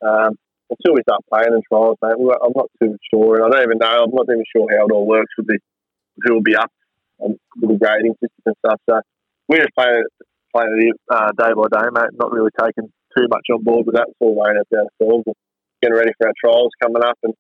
um, 0.04 0.36
until 0.70 0.94
we 0.94 1.02
start 1.08 1.24
playing 1.32 1.54
in 1.56 1.62
trials, 1.70 1.98
mate, 2.02 2.18
I'm 2.20 2.52
not 2.56 2.68
too 2.82 2.98
sure, 3.14 3.40
and 3.40 3.46
I 3.46 3.50
don't 3.50 3.64
even 3.64 3.78
know. 3.78 4.04
I'm 4.04 4.12
not 4.12 4.28
even 4.28 4.44
sure 4.52 4.68
how 4.68 4.86
it 4.86 4.92
all 4.92 5.08
works 5.08 5.32
with 5.38 5.48
the 5.48 5.60
who 6.24 6.34
will 6.34 6.42
be 6.42 6.56
up 6.56 6.72
and 7.20 7.38
with 7.62 7.72
the 7.72 7.78
grading 7.78 8.14
system 8.20 8.44
and 8.46 8.56
stuff. 8.66 8.82
So 8.90 9.00
we're 9.48 9.64
just 9.64 9.78
playing 9.78 10.04
playing 10.54 10.92
it 10.92 11.00
uh, 11.14 11.32
day 11.38 11.54
by 11.54 11.70
day, 11.72 11.88
mate. 11.94 12.18
Not 12.20 12.34
really 12.34 12.52
taking 12.60 12.92
too 13.16 13.28
much 13.30 13.46
on 13.54 13.64
board 13.64 13.86
with 13.86 13.96
that. 13.96 14.10
It's 14.10 14.18
all 14.20 14.36
weighing 14.36 14.58
ourselves 14.58 15.24
and 15.26 15.36
getting 15.82 15.98
ready 15.98 16.12
for 16.18 16.28
our 16.28 16.34
trials 16.44 16.72
coming 16.82 17.04
up, 17.04 17.18
and, 17.24 17.34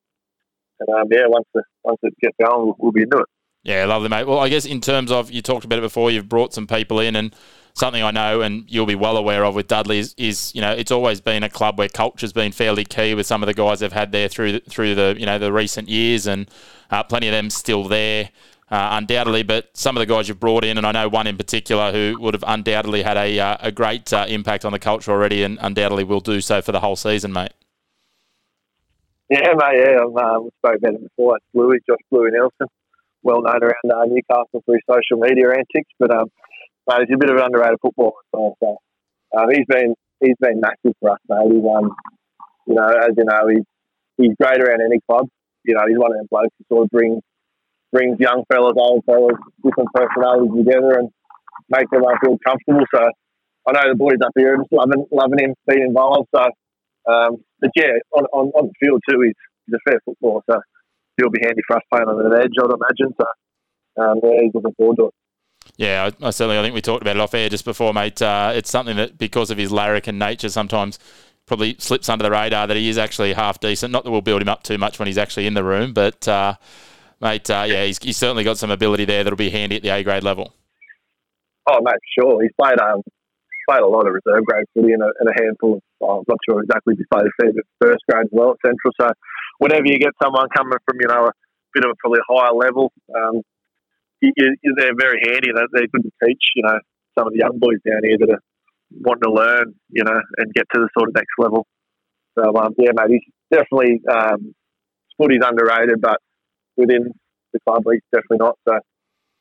and 0.79 0.89
um, 0.89 1.07
yeah, 1.11 1.25
once 1.27 1.47
the, 1.53 1.63
once 1.83 1.99
it 2.03 2.13
gets 2.21 2.37
going, 2.39 2.65
we'll, 2.65 2.75
we'll 2.79 2.91
be 2.91 3.01
into 3.01 3.17
it. 3.17 3.29
Yeah, 3.63 3.85
lovely, 3.85 4.09
mate. 4.09 4.25
Well, 4.25 4.39
I 4.39 4.49
guess 4.49 4.65
in 4.65 4.79
terms 4.79 5.11
of 5.11 5.29
you 5.31 5.41
talked 5.41 5.65
about 5.65 5.79
it 5.79 5.81
before, 5.81 6.09
you've 6.09 6.29
brought 6.29 6.53
some 6.53 6.67
people 6.67 6.99
in 6.99 7.15
and 7.15 7.35
something 7.77 8.01
I 8.01 8.11
know 8.11 8.41
and 8.41 8.65
you'll 8.67 8.87
be 8.87 8.95
well 8.95 9.17
aware 9.17 9.45
of 9.45 9.53
with 9.53 9.67
Dudley 9.67 9.99
is, 9.99 10.15
is, 10.17 10.53
you 10.55 10.61
know 10.61 10.71
it's 10.71 10.91
always 10.91 11.21
been 11.21 11.43
a 11.43 11.49
club 11.49 11.77
where 11.77 11.87
culture's 11.87 12.33
been 12.33 12.51
fairly 12.51 12.83
key 12.83 13.13
with 13.13 13.27
some 13.27 13.43
of 13.43 13.47
the 13.47 13.53
guys 13.53 13.81
they've 13.81 13.91
had 13.91 14.11
there 14.11 14.27
through 14.27 14.53
the, 14.53 14.59
through 14.61 14.95
the 14.95 15.15
you 15.17 15.27
know 15.27 15.37
the 15.37 15.53
recent 15.53 15.87
years 15.87 16.25
and 16.25 16.49
uh, 16.89 17.03
plenty 17.03 17.27
of 17.27 17.33
them 17.33 17.49
still 17.49 17.87
there. 17.87 18.29
Uh, 18.69 18.89
undoubtedly, 18.99 19.43
but 19.43 19.69
some 19.77 19.95
of 19.95 20.01
the 20.01 20.05
guys 20.05 20.27
you've 20.27 20.41
brought 20.41 20.65
in, 20.65 20.77
and 20.77 20.85
I 20.85 20.91
know 20.91 21.07
one 21.07 21.25
in 21.25 21.37
particular 21.37 21.93
who 21.93 22.17
would 22.19 22.33
have 22.33 22.43
undoubtedly 22.45 23.01
had 23.01 23.15
a, 23.15 23.39
uh, 23.39 23.57
a 23.61 23.71
great 23.71 24.11
uh, 24.11 24.25
impact 24.27 24.65
on 24.65 24.73
the 24.73 24.79
culture 24.79 25.09
already, 25.09 25.41
and 25.43 25.57
undoubtedly 25.61 26.03
will 26.03 26.19
do 26.19 26.41
so 26.41 26.61
for 26.61 26.73
the 26.73 26.81
whole 26.81 26.97
season, 26.97 27.31
mate. 27.31 27.53
Yeah, 29.29 29.53
mate. 29.53 29.79
Yeah, 29.85 29.99
I've 30.01 30.35
um, 30.35 30.49
spoke 30.57 30.75
about 30.79 30.95
it 30.95 31.01
before. 31.01 31.37
It's 31.37 31.45
Bluey, 31.53 31.79
Josh 31.87 31.99
Bluey 32.11 32.31
Nelson, 32.31 32.67
well 33.27 33.43
known 33.43 33.59
around 33.61 33.91
uh, 33.91 34.05
Newcastle 34.07 34.63
through 34.63 34.79
social 34.87 35.19
media 35.19 35.51
antics, 35.51 35.91
but 35.99 36.15
um, 36.15 36.31
mate, 36.87 37.03
he's 37.07 37.15
a 37.15 37.19
bit 37.19 37.29
of 37.29 37.35
an 37.35 37.43
underrated 37.43 37.79
footballer. 37.81 38.23
So, 38.31 38.55
um, 39.35 39.47
he's 39.51 39.67
been 39.67 39.93
he's 40.23 40.39
been 40.39 40.61
massive 40.63 40.95
for 41.01 41.11
us, 41.11 41.19
mate. 41.27 41.51
He's 41.51 41.67
um, 41.67 41.91
you 42.67 42.75
know, 42.75 42.87
as 42.87 43.11
you 43.17 43.25
know, 43.27 43.43
he's 43.51 43.67
he's 44.15 44.35
great 44.39 44.63
around 44.63 44.79
any 44.79 45.03
club. 45.09 45.27
You 45.65 45.75
know, 45.75 45.83
he's 45.87 45.99
one 45.99 46.15
of 46.15 46.17
them 46.17 46.27
blokes 46.31 46.55
who 46.57 46.65
sort 46.71 46.85
of 46.85 46.91
brings 46.91 47.19
brings 47.91 48.17
young 48.19 48.43
fellas, 48.51 48.79
old 48.79 49.03
fellas, 49.05 49.35
different 49.63 49.89
personalities 49.93 50.55
together 50.55 50.99
and 50.99 51.09
make 51.69 51.89
them 51.91 52.03
feel 52.23 52.37
comfortable. 52.45 52.85
So 52.95 53.03
I 53.67 53.71
know 53.73 53.91
the 53.91 53.95
boys 53.95 54.23
up 54.23 54.31
here 54.37 54.55
are 54.55 54.57
just 54.63 54.71
loving 54.71 55.05
loving 55.11 55.39
him 55.39 55.53
being 55.67 55.83
involved. 55.91 56.29
So, 56.33 56.43
um, 57.11 57.43
but 57.59 57.71
yeah, 57.75 57.99
on, 58.15 58.23
on, 58.31 58.47
on 58.55 58.71
the 58.71 58.75
field 58.79 59.01
too, 59.09 59.19
he's, 59.21 59.35
he's 59.65 59.75
a 59.75 59.89
fair 59.89 59.99
footballer. 60.05 60.41
So 60.49 60.59
he'll 61.17 61.29
be 61.29 61.41
handy 61.43 61.61
for 61.67 61.77
us 61.77 61.83
playing 61.91 62.07
on 62.07 62.25
an 62.25 62.39
edge, 62.39 62.53
I'd 62.59 62.65
imagine. 62.65 63.15
So 63.19 64.03
um, 64.03 64.19
yeah, 64.23 64.41
he's 64.41 64.53
looking 64.53 64.73
forward 64.75 64.97
to 64.97 65.05
it. 65.07 65.13
Yeah, 65.75 66.09
I, 66.21 66.27
I, 66.27 66.29
certainly. 66.29 66.57
I 66.57 66.61
think 66.61 66.75
we 66.75 66.81
talked 66.81 67.01
about 67.01 67.17
it 67.17 67.19
off 67.19 67.33
air 67.33 67.49
just 67.49 67.65
before, 67.65 67.93
mate. 67.93 68.21
Uh, 68.21 68.51
it's 68.55 68.69
something 68.69 68.95
that, 68.97 69.17
because 69.17 69.51
of 69.51 69.57
his 69.57 69.71
larrikin 69.71 70.17
nature, 70.17 70.49
sometimes 70.49 70.97
probably 71.45 71.75
slips 71.79 72.09
under 72.09 72.23
the 72.23 72.31
radar 72.31 72.67
that 72.67 72.77
he 72.77 72.89
is 72.89 72.97
actually 72.97 73.33
half 73.33 73.59
decent. 73.59 73.91
Not 73.91 74.03
that 74.03 74.11
we'll 74.11 74.21
build 74.21 74.41
him 74.41 74.49
up 74.49 74.63
too 74.63 74.77
much 74.77 74.99
when 74.99 75.07
he's 75.07 75.17
actually 75.17 75.47
in 75.47 75.53
the 75.53 75.63
room, 75.63 75.93
but 75.93 76.27
uh, 76.27 76.55
mate, 77.21 77.49
uh, 77.49 77.65
yeah, 77.67 77.85
he's, 77.85 77.97
he's, 77.99 78.17
certainly 78.17 78.43
got 78.43 78.57
some 78.57 78.71
ability 78.71 79.05
there 79.05 79.23
that'll 79.23 79.37
be 79.37 79.49
handy 79.49 79.77
at 79.77 79.83
the 79.83 79.89
A 79.89 80.03
grade 80.03 80.23
level. 80.23 80.53
Oh, 81.69 81.79
mate, 81.81 81.99
sure. 82.17 82.41
He's 82.41 82.51
played 82.59 82.79
um, 82.79 83.01
played 83.67 83.81
a 83.81 83.87
lot 83.87 84.07
of 84.07 84.13
reserve 84.13 84.45
grade 84.45 84.65
footy 84.73 84.93
and 84.93 85.03
a, 85.03 85.11
and 85.19 85.29
a 85.29 85.43
handful 85.43 85.75
of. 85.75 85.81
Oh, 85.99 86.19
I'm 86.19 86.25
not 86.27 86.37
sure 86.47 86.61
exactly 86.61 86.93
if 86.93 86.99
he's 86.99 87.07
played 87.11 87.25
a 87.25 87.41
fair 87.41 87.53
bit 87.53 87.65
first 87.81 88.03
grade 88.09 88.25
as 88.25 88.31
well 88.31 88.51
at 88.51 88.57
Central. 88.65 88.93
So, 89.01 89.07
whenever 89.59 89.85
you 89.85 89.99
get 89.99 90.13
someone 90.21 90.47
coming 90.55 90.77
from 90.85 90.97
you 91.01 91.07
know 91.07 91.27
a 91.27 91.31
bit 91.73 91.85
of 91.85 91.91
a 91.91 91.95
probably 91.99 92.19
higher 92.27 92.53
level, 92.53 92.91
um, 93.15 93.41
you, 94.21 94.31
you, 94.35 94.75
they're 94.77 94.95
very 94.97 95.19
handy. 95.23 95.49
They're, 95.53 95.67
they're 95.71 95.87
good 95.87 96.03
to 96.03 96.11
teach, 96.25 96.43
you 96.55 96.63
know, 96.63 96.79
some 97.17 97.27
of 97.27 97.33
the 97.33 97.39
young 97.39 97.57
boys 97.59 97.79
down 97.85 98.01
here 98.03 98.17
that 98.19 98.29
are 98.29 98.43
wanting 98.91 99.23
to 99.23 99.31
learn, 99.31 99.75
you 99.89 100.03
know, 100.03 100.19
and 100.37 100.53
get 100.53 100.65
to 100.73 100.79
the 100.81 100.89
sort 100.97 101.09
of 101.09 101.15
next 101.15 101.33
level. 101.37 101.67
So, 102.37 102.55
um, 102.57 102.73
yeah, 102.77 102.91
mate, 102.93 103.19
he's 103.21 103.33
definitely, 103.51 104.01
um, 104.09 104.53
footy's 105.17 105.41
underrated, 105.43 106.01
but 106.01 106.17
within 106.75 107.11
the 107.53 107.59
club, 107.67 107.83
he's 107.91 108.01
definitely 108.13 108.45
not. 108.45 108.57
So, 108.67 108.79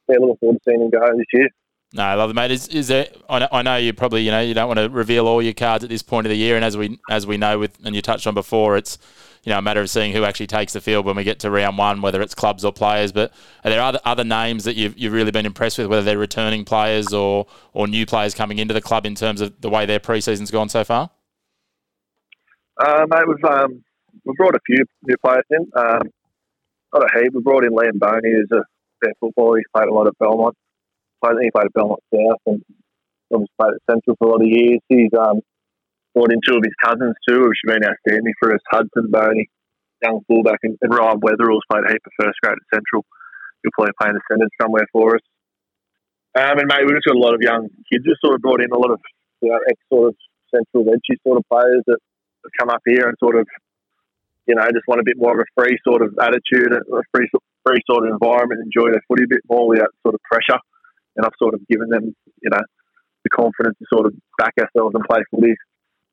yeah, 0.08 0.16
looking 0.20 0.36
forward 0.40 0.58
to 0.58 0.60
seeing 0.68 0.82
him 0.82 0.90
go 0.90 1.00
this 1.16 1.26
year. 1.32 1.48
No, 1.92 2.02
I 2.02 2.14
love 2.14 2.30
it, 2.30 2.34
mate. 2.34 2.50
Is, 2.50 2.68
is 2.68 2.88
there? 2.88 3.08
I 3.28 3.62
know, 3.62 3.76
you 3.76 3.92
probably 3.92 4.22
you 4.22 4.30
know 4.30 4.40
you 4.40 4.54
don't 4.54 4.66
want 4.66 4.78
to 4.78 4.88
reveal 4.88 5.28
all 5.28 5.40
your 5.40 5.54
cards 5.54 5.84
at 5.84 5.90
this 5.90 6.02
point 6.02 6.26
of 6.26 6.30
the 6.30 6.36
year, 6.36 6.56
and 6.56 6.64
as 6.64 6.76
we 6.76 6.98
as 7.08 7.26
we 7.26 7.36
know 7.36 7.58
with 7.58 7.78
and 7.84 7.94
you 7.94 8.02
touched 8.02 8.26
on 8.26 8.34
before, 8.34 8.76
it's 8.76 8.98
you 9.44 9.52
know 9.52 9.58
a 9.58 9.62
matter 9.62 9.80
of 9.80 9.88
seeing 9.88 10.12
who 10.12 10.24
actually 10.24 10.48
takes 10.48 10.72
the 10.72 10.80
field 10.80 11.06
when 11.06 11.14
we 11.14 11.22
get 11.22 11.38
to 11.40 11.50
round 11.50 11.78
one, 11.78 12.02
whether 12.02 12.20
it's 12.20 12.34
clubs 12.34 12.64
or 12.64 12.72
players. 12.72 13.12
But 13.12 13.32
are 13.64 13.70
there 13.70 13.80
other 13.80 14.00
other 14.04 14.24
names 14.24 14.64
that 14.64 14.74
you've 14.74 14.98
you've 14.98 15.12
really 15.12 15.30
been 15.30 15.46
impressed 15.46 15.78
with, 15.78 15.86
whether 15.86 16.02
they're 16.02 16.18
returning 16.18 16.64
players 16.64 17.12
or 17.12 17.46
or 17.72 17.86
new 17.86 18.04
players 18.04 18.34
coming 18.34 18.58
into 18.58 18.74
the 18.74 18.82
club 18.82 19.06
in 19.06 19.14
terms 19.14 19.40
of 19.40 19.60
the 19.60 19.70
way 19.70 19.86
their 19.86 20.00
preseason's 20.00 20.50
gone 20.50 20.68
so 20.68 20.82
far? 20.82 21.10
Uh, 22.78 23.06
mate, 23.08 23.28
we've 23.28 23.44
um, 23.44 23.84
we've 24.24 24.36
brought 24.36 24.56
a 24.56 24.60
few 24.66 24.84
new 25.04 25.16
players 25.24 25.44
in. 25.50 25.70
Um, 25.76 26.00
not 26.92 27.04
a 27.04 27.18
heap. 27.18 27.32
We 27.32 27.42
brought 27.42 27.64
in 27.64 27.70
Liam 27.70 27.98
Boney, 27.98 28.32
who's 28.32 28.50
a 28.52 28.64
fair 29.04 29.12
footballer. 29.20 29.58
He's 29.58 29.66
played 29.74 29.88
a 29.88 29.94
lot 29.94 30.08
at 30.08 30.18
Belmont. 30.18 30.56
Think 31.22 31.42
he 31.42 31.50
played 31.50 31.66
at 31.66 31.74
Belmont 31.74 32.02
South 32.12 32.42
and 32.46 32.62
obviously 33.32 33.56
played 33.58 33.74
at 33.74 33.86
Central 33.90 34.16
for 34.16 34.28
a 34.28 34.32
lot 34.32 34.42
of 34.42 34.48
years. 34.48 34.80
He's 34.88 35.12
um, 35.18 35.40
brought 36.14 36.32
in 36.32 36.40
two 36.46 36.56
of 36.56 36.64
his 36.64 36.76
cousins 36.82 37.16
too, 37.28 37.44
which 37.44 37.60
have 37.66 37.74
been 37.74 37.88
outstanding 37.88 38.34
for 38.38 38.54
us. 38.54 38.62
Hudson 38.70 39.10
Boney, 39.10 39.48
young 40.02 40.20
fullback, 40.28 40.60
and, 40.62 40.78
and 40.80 40.92
Ryan 40.94 41.20
Weatherall's 41.20 41.66
played 41.70 41.84
a 41.84 41.92
heap 41.92 42.04
of 42.04 42.14
first 42.20 42.38
grade 42.42 42.56
at 42.56 42.70
Central. 42.72 43.04
He'll 43.62 43.74
probably 43.74 43.96
play 44.00 44.10
in 44.10 44.16
the 44.16 44.24
centres 44.30 44.54
somewhere 44.60 44.86
for 44.92 45.16
us. 45.16 45.24
Um, 46.36 46.60
and 46.60 46.68
mate, 46.68 46.84
we've 46.84 46.96
just 47.00 47.08
got 47.08 47.16
a 47.16 47.24
lot 47.24 47.34
of 47.34 47.42
young 47.42 47.66
kids. 47.90 48.04
Just 48.04 48.20
sort 48.20 48.36
of 48.36 48.44
brought 48.44 48.60
in 48.62 48.70
a 48.70 48.78
lot 48.78 48.92
of 48.92 49.00
you 49.40 49.50
know, 49.50 49.58
ex 49.66 49.80
sort 49.88 50.12
of 50.12 50.14
Central 50.52 50.84
Veggie 50.84 51.18
sort 51.26 51.40
of 51.40 51.44
players 51.50 51.82
that 51.88 51.98
have 51.98 52.54
come 52.60 52.70
up 52.70 52.84
here 52.84 53.08
and 53.08 53.16
sort 53.18 53.40
of 53.40 53.48
you 54.46 54.54
know, 54.54 54.62
just 54.70 54.86
want 54.86 55.00
a 55.00 55.04
bit 55.04 55.18
more 55.18 55.34
of 55.34 55.42
a 55.42 55.48
free 55.58 55.76
sort 55.82 56.02
of 56.02 56.14
attitude, 56.22 56.70
a 56.70 57.02
free, 57.10 57.26
free 57.66 57.82
sort 57.90 58.06
of 58.06 58.14
environment, 58.14 58.62
enjoy 58.62 58.90
their 58.90 59.02
footy 59.08 59.24
a 59.24 59.28
bit 59.28 59.42
more 59.50 59.66
without 59.66 59.90
sort 60.02 60.14
of 60.14 60.22
pressure. 60.22 60.60
And 61.16 61.24
I've 61.24 61.38
sort 61.38 61.54
of 61.54 61.66
given 61.68 61.88
them, 61.88 62.14
you 62.42 62.50
know, 62.50 62.62
the 63.24 63.30
confidence 63.30 63.76
to 63.78 63.86
sort 63.92 64.06
of 64.06 64.14
back 64.38 64.54
ourselves 64.60 64.94
and 64.94 65.04
play 65.04 65.20
for 65.30 65.40
this. 65.40 65.56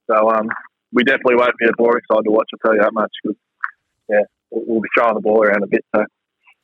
So 0.09 0.29
um, 0.29 0.47
we 0.91 1.03
definitely 1.03 1.35
won't 1.35 1.57
be 1.59 1.67
a 1.67 1.77
boring 1.77 2.03
side 2.11 2.23
to 2.23 2.31
watch. 2.31 2.49
I'll 2.53 2.59
tell 2.63 2.75
you 2.75 2.81
that 2.81 2.93
much. 2.93 3.11
Cause, 3.25 3.35
yeah, 4.09 4.25
we'll 4.51 4.81
be 4.81 4.89
throwing 4.95 5.15
the 5.15 5.21
ball 5.21 5.43
around 5.43 5.63
a 5.63 5.67
bit. 5.67 5.85
So, 5.95 6.03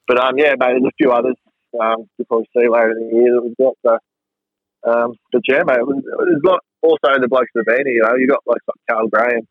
but 0.08 0.19
um, 0.19 0.38
yeah, 0.38 0.53
mate, 0.58 0.79
there's 0.79 0.89
a 0.89 0.98
few 0.98 1.12
others 1.12 1.36
um, 1.79 2.10
you'll 2.17 2.25
probably 2.25 2.50
see 2.58 2.67
later 2.67 2.91
in 2.91 3.10
the 3.10 3.15
year 3.15 3.34
that 3.36 3.43
we've 3.43 3.58
got. 3.58 3.75
So, 3.86 3.93
um, 4.89 5.13
but 5.31 5.41
yeah, 5.48 5.63
mate, 5.65 5.77
there's 5.86 6.43
not 6.43 6.62
also 6.81 7.19
the 7.19 7.27
blokes 7.27 7.51
that 7.53 7.65
have 7.67 7.77
been 7.77 7.86
here. 7.86 7.96
You 7.96 8.03
know, 8.03 8.15
you've 8.15 8.29
got 8.29 8.43
like 8.48 8.62
Carl 8.89 9.08
Graham, 9.08 9.48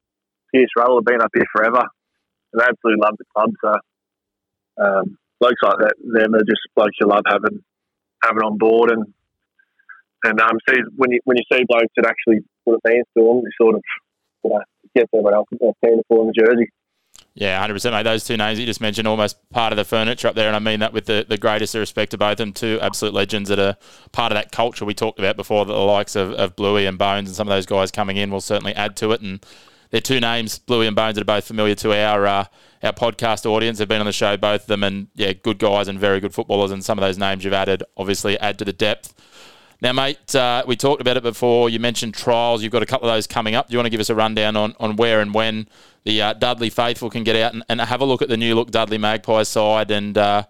Pierce 0.53 0.71
Ruddle 0.77 0.99
have 0.99 1.05
been 1.05 1.23
up 1.23 1.31
here 1.35 1.47
forever 1.55 1.85
and 2.53 2.63
I 2.63 2.69
absolutely 2.69 3.03
love 3.03 3.17
the 3.19 3.25
club. 3.35 3.51
So 3.63 3.73
um, 4.83 5.19
blokes 5.41 5.63
like 5.63 5.79
that, 5.81 5.95
them 6.03 6.35
are 6.35 6.49
just 6.49 6.63
blokes 6.75 6.97
you 7.01 7.07
love 7.07 7.25
having 7.27 7.63
having 8.23 8.43
on 8.43 8.59
board, 8.59 8.91
and 8.91 9.07
and 10.25 10.41
um, 10.41 10.59
see 10.69 10.81
when 10.97 11.13
you 11.13 11.21
when 11.25 11.37
you 11.37 11.45
see 11.53 11.65
blokes 11.69 11.93
that 11.97 12.07
actually 12.07 12.45
put 12.65 12.75
it 12.75 12.89
means 12.89 13.07
to 13.17 13.25
them, 13.25 13.43
you 13.45 13.51
sort 13.61 13.75
of 13.77 13.83
you 14.45 14.51
know 14.51 14.63
gets 14.95 15.11
everyone 15.15 15.35
else 15.35 15.49
to 15.51 16.03
pull 16.09 16.23
in 16.23 16.27
the 16.29 16.33
jersey. 16.33 16.69
Yeah, 17.35 17.65
100%, 17.65 17.93
mate. 17.93 18.03
Those 18.03 18.25
two 18.25 18.37
names 18.37 18.59
you 18.59 18.67
just 18.67 18.81
mentioned, 18.81 19.07
almost 19.07 19.37
part 19.51 19.73
of 19.73 19.77
the 19.77 19.85
furniture 19.85 20.27
up 20.27 20.35
there, 20.35 20.49
and 20.49 20.57
I 20.57 20.59
mean 20.59 20.81
that 20.81 20.93
with 20.93 21.07
the, 21.07 21.25
the 21.29 21.39
greatest 21.39 21.73
respect 21.73 22.11
to 22.11 22.19
both 22.19 22.33
of 22.33 22.39
them, 22.39 22.53
two 22.53 22.81
absolute 22.83 23.15
legends 23.15 23.49
that 23.49 23.61
are 23.61 23.77
part 24.11 24.33
of 24.33 24.37
that 24.37 24.51
culture 24.51 24.85
we 24.85 24.93
talked 24.93 25.21
about 25.21 25.37
before, 25.37 25.65
That 25.65 25.73
the 25.73 25.79
likes 25.79 26.17
of, 26.17 26.33
of 26.33 26.57
Bluey 26.57 26.85
and 26.85 26.99
Bones 26.99 27.29
and 27.29 27.37
some 27.37 27.47
of 27.47 27.53
those 27.53 27.65
guys 27.65 27.93
coming 27.93 28.17
in 28.17 28.33
will 28.33 28.41
certainly 28.41 28.75
add 28.75 28.97
to 28.97 29.13
it. 29.13 29.21
And 29.21 29.45
they're 29.91 30.01
two 30.01 30.21
names, 30.21 30.59
Bluey 30.59 30.87
and 30.87 30.95
Bones, 30.95 31.15
that 31.15 31.23
are 31.23 31.25
both 31.25 31.47
familiar 31.47 31.75
to 31.77 31.93
our 31.93 32.27
uh, 32.27 32.45
our 32.83 32.93
podcast 32.93 33.47
audience. 33.47 33.79
They've 33.79 33.89
been 33.89 34.01
on 34.01 34.07
the 34.07 34.13
show, 34.13 34.37
both 34.37 34.63
of 34.63 34.67
them, 34.67 34.85
and 34.85 35.09
yeah, 35.15 35.33
good 35.33 35.59
guys 35.59 35.89
and 35.89 35.99
very 35.99 36.21
good 36.21 36.35
footballers. 36.35 36.71
And 36.71 36.85
some 36.85 36.99
of 36.99 37.03
those 37.03 37.19
names 37.19 37.45
you've 37.45 37.55
added 37.55 37.83
obviously 37.97 38.39
add 38.39 38.59
to 38.59 38.65
the 38.65 38.73
depth. 38.73 39.15
Now, 39.81 39.93
mate, 39.93 40.35
uh, 40.35 40.65
we 40.67 40.75
talked 40.77 41.01
about 41.01 41.17
it 41.17 41.23
before. 41.23 41.71
You 41.71 41.79
mentioned 41.79 42.15
trials. 42.15 42.63
You've 42.63 42.73
got 42.73 42.83
a 42.83 42.87
couple 42.87 43.09
of 43.09 43.15
those 43.15 43.29
coming 43.29 43.55
up. 43.55 43.69
Do 43.69 43.73
you 43.73 43.79
want 43.79 43.87
to 43.87 43.91
give 43.91 44.01
us 44.01 44.11
a 44.11 44.15
rundown 44.15 44.57
on, 44.57 44.75
on 44.81 44.97
where 44.97 45.21
and 45.21 45.33
when 45.33 45.69
the 46.05 46.21
uh, 46.21 46.33
Dudley 46.33 46.69
faithful 46.69 47.11
can 47.11 47.23
get 47.23 47.37
out 47.37 47.55
and, 47.55 47.63
and, 47.69 47.81
have 47.81 48.01
a 48.01 48.05
look 48.05 48.21
at 48.21 48.29
the 48.29 48.37
new 48.37 48.57
look 48.57 48.73
Dudley 48.73 48.99
Magpies 48.99 49.49
side 49.49 49.93
and 49.93 50.19
uh, 50.19 50.43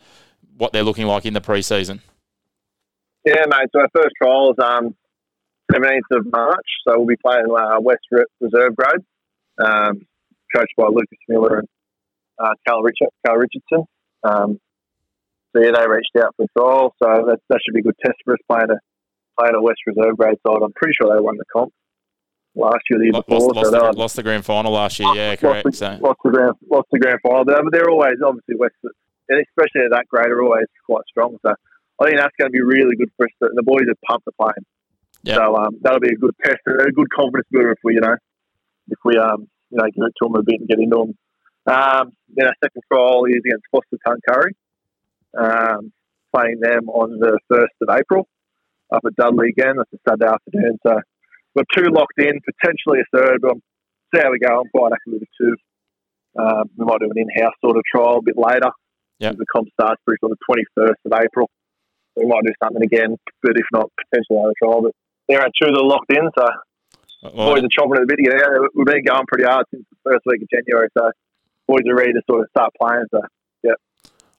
what 0.57 0.73
they're 0.73 0.83
looking 0.83 1.07
like 1.07 1.27
in 1.27 1.35
the 1.35 1.43
preseason? 1.43 2.01
Yeah, 3.27 3.45
mate. 3.49 3.69
So 3.75 3.81
our 3.81 3.89
first 3.95 4.15
trial 4.23 4.53
is 4.53 4.65
um, 4.65 4.97
17th 5.73 6.17
of 6.19 6.27
March. 6.33 6.67
So 6.87 6.97
we'll 6.97 7.07
be 7.07 7.17
playing 7.17 7.47
uh, 7.51 7.81
West 7.81 8.07
Reserve 8.41 8.75
Grade 8.77 9.05
um, 9.65 10.01
coached 10.55 10.75
by 10.77 10.87
Lucas 10.87 11.19
Miller 11.29 11.59
and 11.59 11.69
uh, 12.39 12.55
Carl, 12.67 12.83
Richard, 12.83 13.09
Carl 13.27 13.39
Richardson. 13.39 13.85
Um, 14.23 14.61
so 15.55 15.63
yeah, 15.63 15.73
they 15.75 15.89
reached 15.89 16.13
out 16.19 16.35
for 16.37 16.47
trial, 16.57 16.95
so 17.03 17.09
that, 17.27 17.39
that 17.49 17.59
should 17.65 17.75
be 17.75 17.81
a 17.81 17.83
good 17.83 17.97
test 18.05 18.17
for 18.25 18.35
us 18.35 18.41
playing 18.51 18.71
a 18.71 18.79
playing 19.39 19.55
a 19.55 19.63
West 19.63 19.81
Reserve 19.87 20.17
grade 20.17 20.37
side. 20.47 20.63
I'm 20.63 20.73
pretty 20.75 20.95
sure 21.01 21.15
they 21.15 21.21
won 21.21 21.37
the 21.39 21.45
comp 21.53 21.73
last 22.55 22.83
year, 22.91 22.99
the 22.99 23.05
year 23.07 23.13
lost, 23.13 23.29
before. 23.29 23.55
Lost, 23.55 23.71
so 23.71 23.71
the, 23.71 23.99
lost 23.99 24.17
the 24.17 24.23
grand 24.23 24.45
final 24.45 24.73
last 24.73 24.99
year, 24.99 25.09
yeah, 25.15 25.37
correct. 25.37 25.65
Lost 25.65 25.81
the, 25.81 25.97
so. 25.97 26.05
lost 26.05 26.21
the 26.25 26.31
grand, 26.31 26.55
lost 26.71 26.89
the 26.93 26.99
grand 26.99 27.19
final, 27.23 27.45
but 27.45 27.73
they're 27.73 27.91
always 27.91 28.19
obviously 28.25 28.57
West, 28.59 28.75
and 28.83 29.41
especially 29.41 29.87
at 29.87 29.93
that 29.93 30.07
grade, 30.09 30.29
are 30.29 30.43
always 30.43 30.67
quite 30.85 31.05
strong. 31.09 31.37
So 31.47 31.55
I 32.01 32.05
think 32.05 32.19
that's 32.19 32.35
going 32.39 32.51
to 32.51 32.55
be 32.55 32.63
really 32.63 32.97
good 32.97 33.11
for 33.17 33.27
us. 33.27 33.33
The 33.41 33.63
boys 33.63 33.89
are 33.89 33.99
pumped 34.07 34.27
to 34.27 34.33
play. 34.39 34.53
Yep. 35.25 35.37
So 35.37 35.57
um, 35.57 35.79
that'll 35.83 36.01
be 36.01 36.13
a 36.13 36.17
good 36.17 36.35
test, 36.45 36.61
a 36.67 36.93
good 36.93 37.11
confidence 37.11 37.47
builder 37.51 37.73
if 37.73 37.79
we, 37.83 37.95
you 37.95 38.01
know, 38.01 38.17
if 38.89 38.99
we 39.05 39.17
um, 39.17 39.49
you 39.71 39.79
know, 39.79 39.85
give 39.85 40.05
it 40.05 40.15
to 40.23 40.29
them 40.29 40.37
a 40.37 40.43
bit 40.43 40.61
and 40.61 40.69
get 40.69 40.79
into 40.79 40.97
them. 40.97 41.19
Um, 41.69 42.13
then 42.35 42.47
our 42.47 42.57
second 42.65 42.83
trial 42.91 43.25
is 43.27 43.43
against 43.45 43.67
Forster 43.71 43.99
Tuncurry, 44.07 44.53
um, 45.37 45.93
playing 46.35 46.61
them 46.61 46.89
on 46.89 47.19
the 47.19 47.39
1st 47.53 47.77
of 47.83 47.89
April 47.97 48.27
up 48.95 49.03
at 49.05 49.17
Dudley 49.17 49.51
again. 49.51 49.77
That's 49.77 49.93
a 49.93 49.99
Saturday 50.09 50.33
afternoon. 50.33 50.79
So 50.87 50.97
we've 51.55 51.67
got 51.67 51.77
two 51.77 51.91
locked 51.93 52.19
in, 52.19 52.41
potentially 52.41 53.01
a 53.01 53.17
third, 53.17 53.41
but 53.43 53.57
see 54.15 54.21
how 54.23 54.31
we 54.33 54.39
go. 54.39 54.61
I'm 54.61 54.71
quite 54.75 54.93
happy 54.93 55.19
with 55.19 55.23
the 55.29 55.33
two. 55.37 55.55
Um, 56.41 56.71
we 56.77 56.87
might 56.87 57.01
do 57.01 57.11
an 57.11 57.19
in-house 57.19 57.55
sort 57.61 57.77
of 57.77 57.83
trial 57.85 58.19
a 58.19 58.23
bit 58.23 58.37
later. 58.39 58.71
Yep. 59.19 59.37
The 59.37 59.47
comp 59.53 59.69
starts 59.75 60.01
pretty 60.07 60.21
on 60.23 60.31
the 60.31 60.55
21st 60.79 61.03
of 61.05 61.13
April. 61.21 61.51
We 62.17 62.27
might 62.27 62.45
do 62.47 62.55
something 62.63 62.83
again, 62.83 63.17
but 63.43 63.53
if 63.57 63.67
not, 63.73 63.91
potentially 63.99 64.39
another 64.39 64.55
trial. 64.63 64.83
But 64.83 64.93
there 65.29 65.41
are 65.41 65.51
two 65.61 65.71
that 65.71 65.79
are 65.79 65.85
locked 65.85 66.13
in, 66.13 66.31
so 66.39 66.47
well, 67.23 67.55
boys 67.55 67.65
are 67.65 67.69
chopping 67.69 67.97
at 67.97 68.07
the 68.07 68.07
bit. 68.07 68.19
Yeah, 68.23 68.69
we've 68.75 68.87
been 68.87 69.05
going 69.05 69.27
pretty 69.27 69.45
hard 69.45 69.67
since 69.71 69.85
the 69.91 70.11
first 70.11 70.25
week 70.27 70.43
of 70.43 70.49
January, 70.49 70.89
so 70.97 71.11
boys 71.67 71.83
are 71.89 71.95
ready 71.95 72.13
to 72.13 72.23
sort 72.31 72.43
of 72.43 72.49
start 72.51 72.73
playing. 72.81 73.05
So, 73.11 73.21
yeah. 73.63 73.73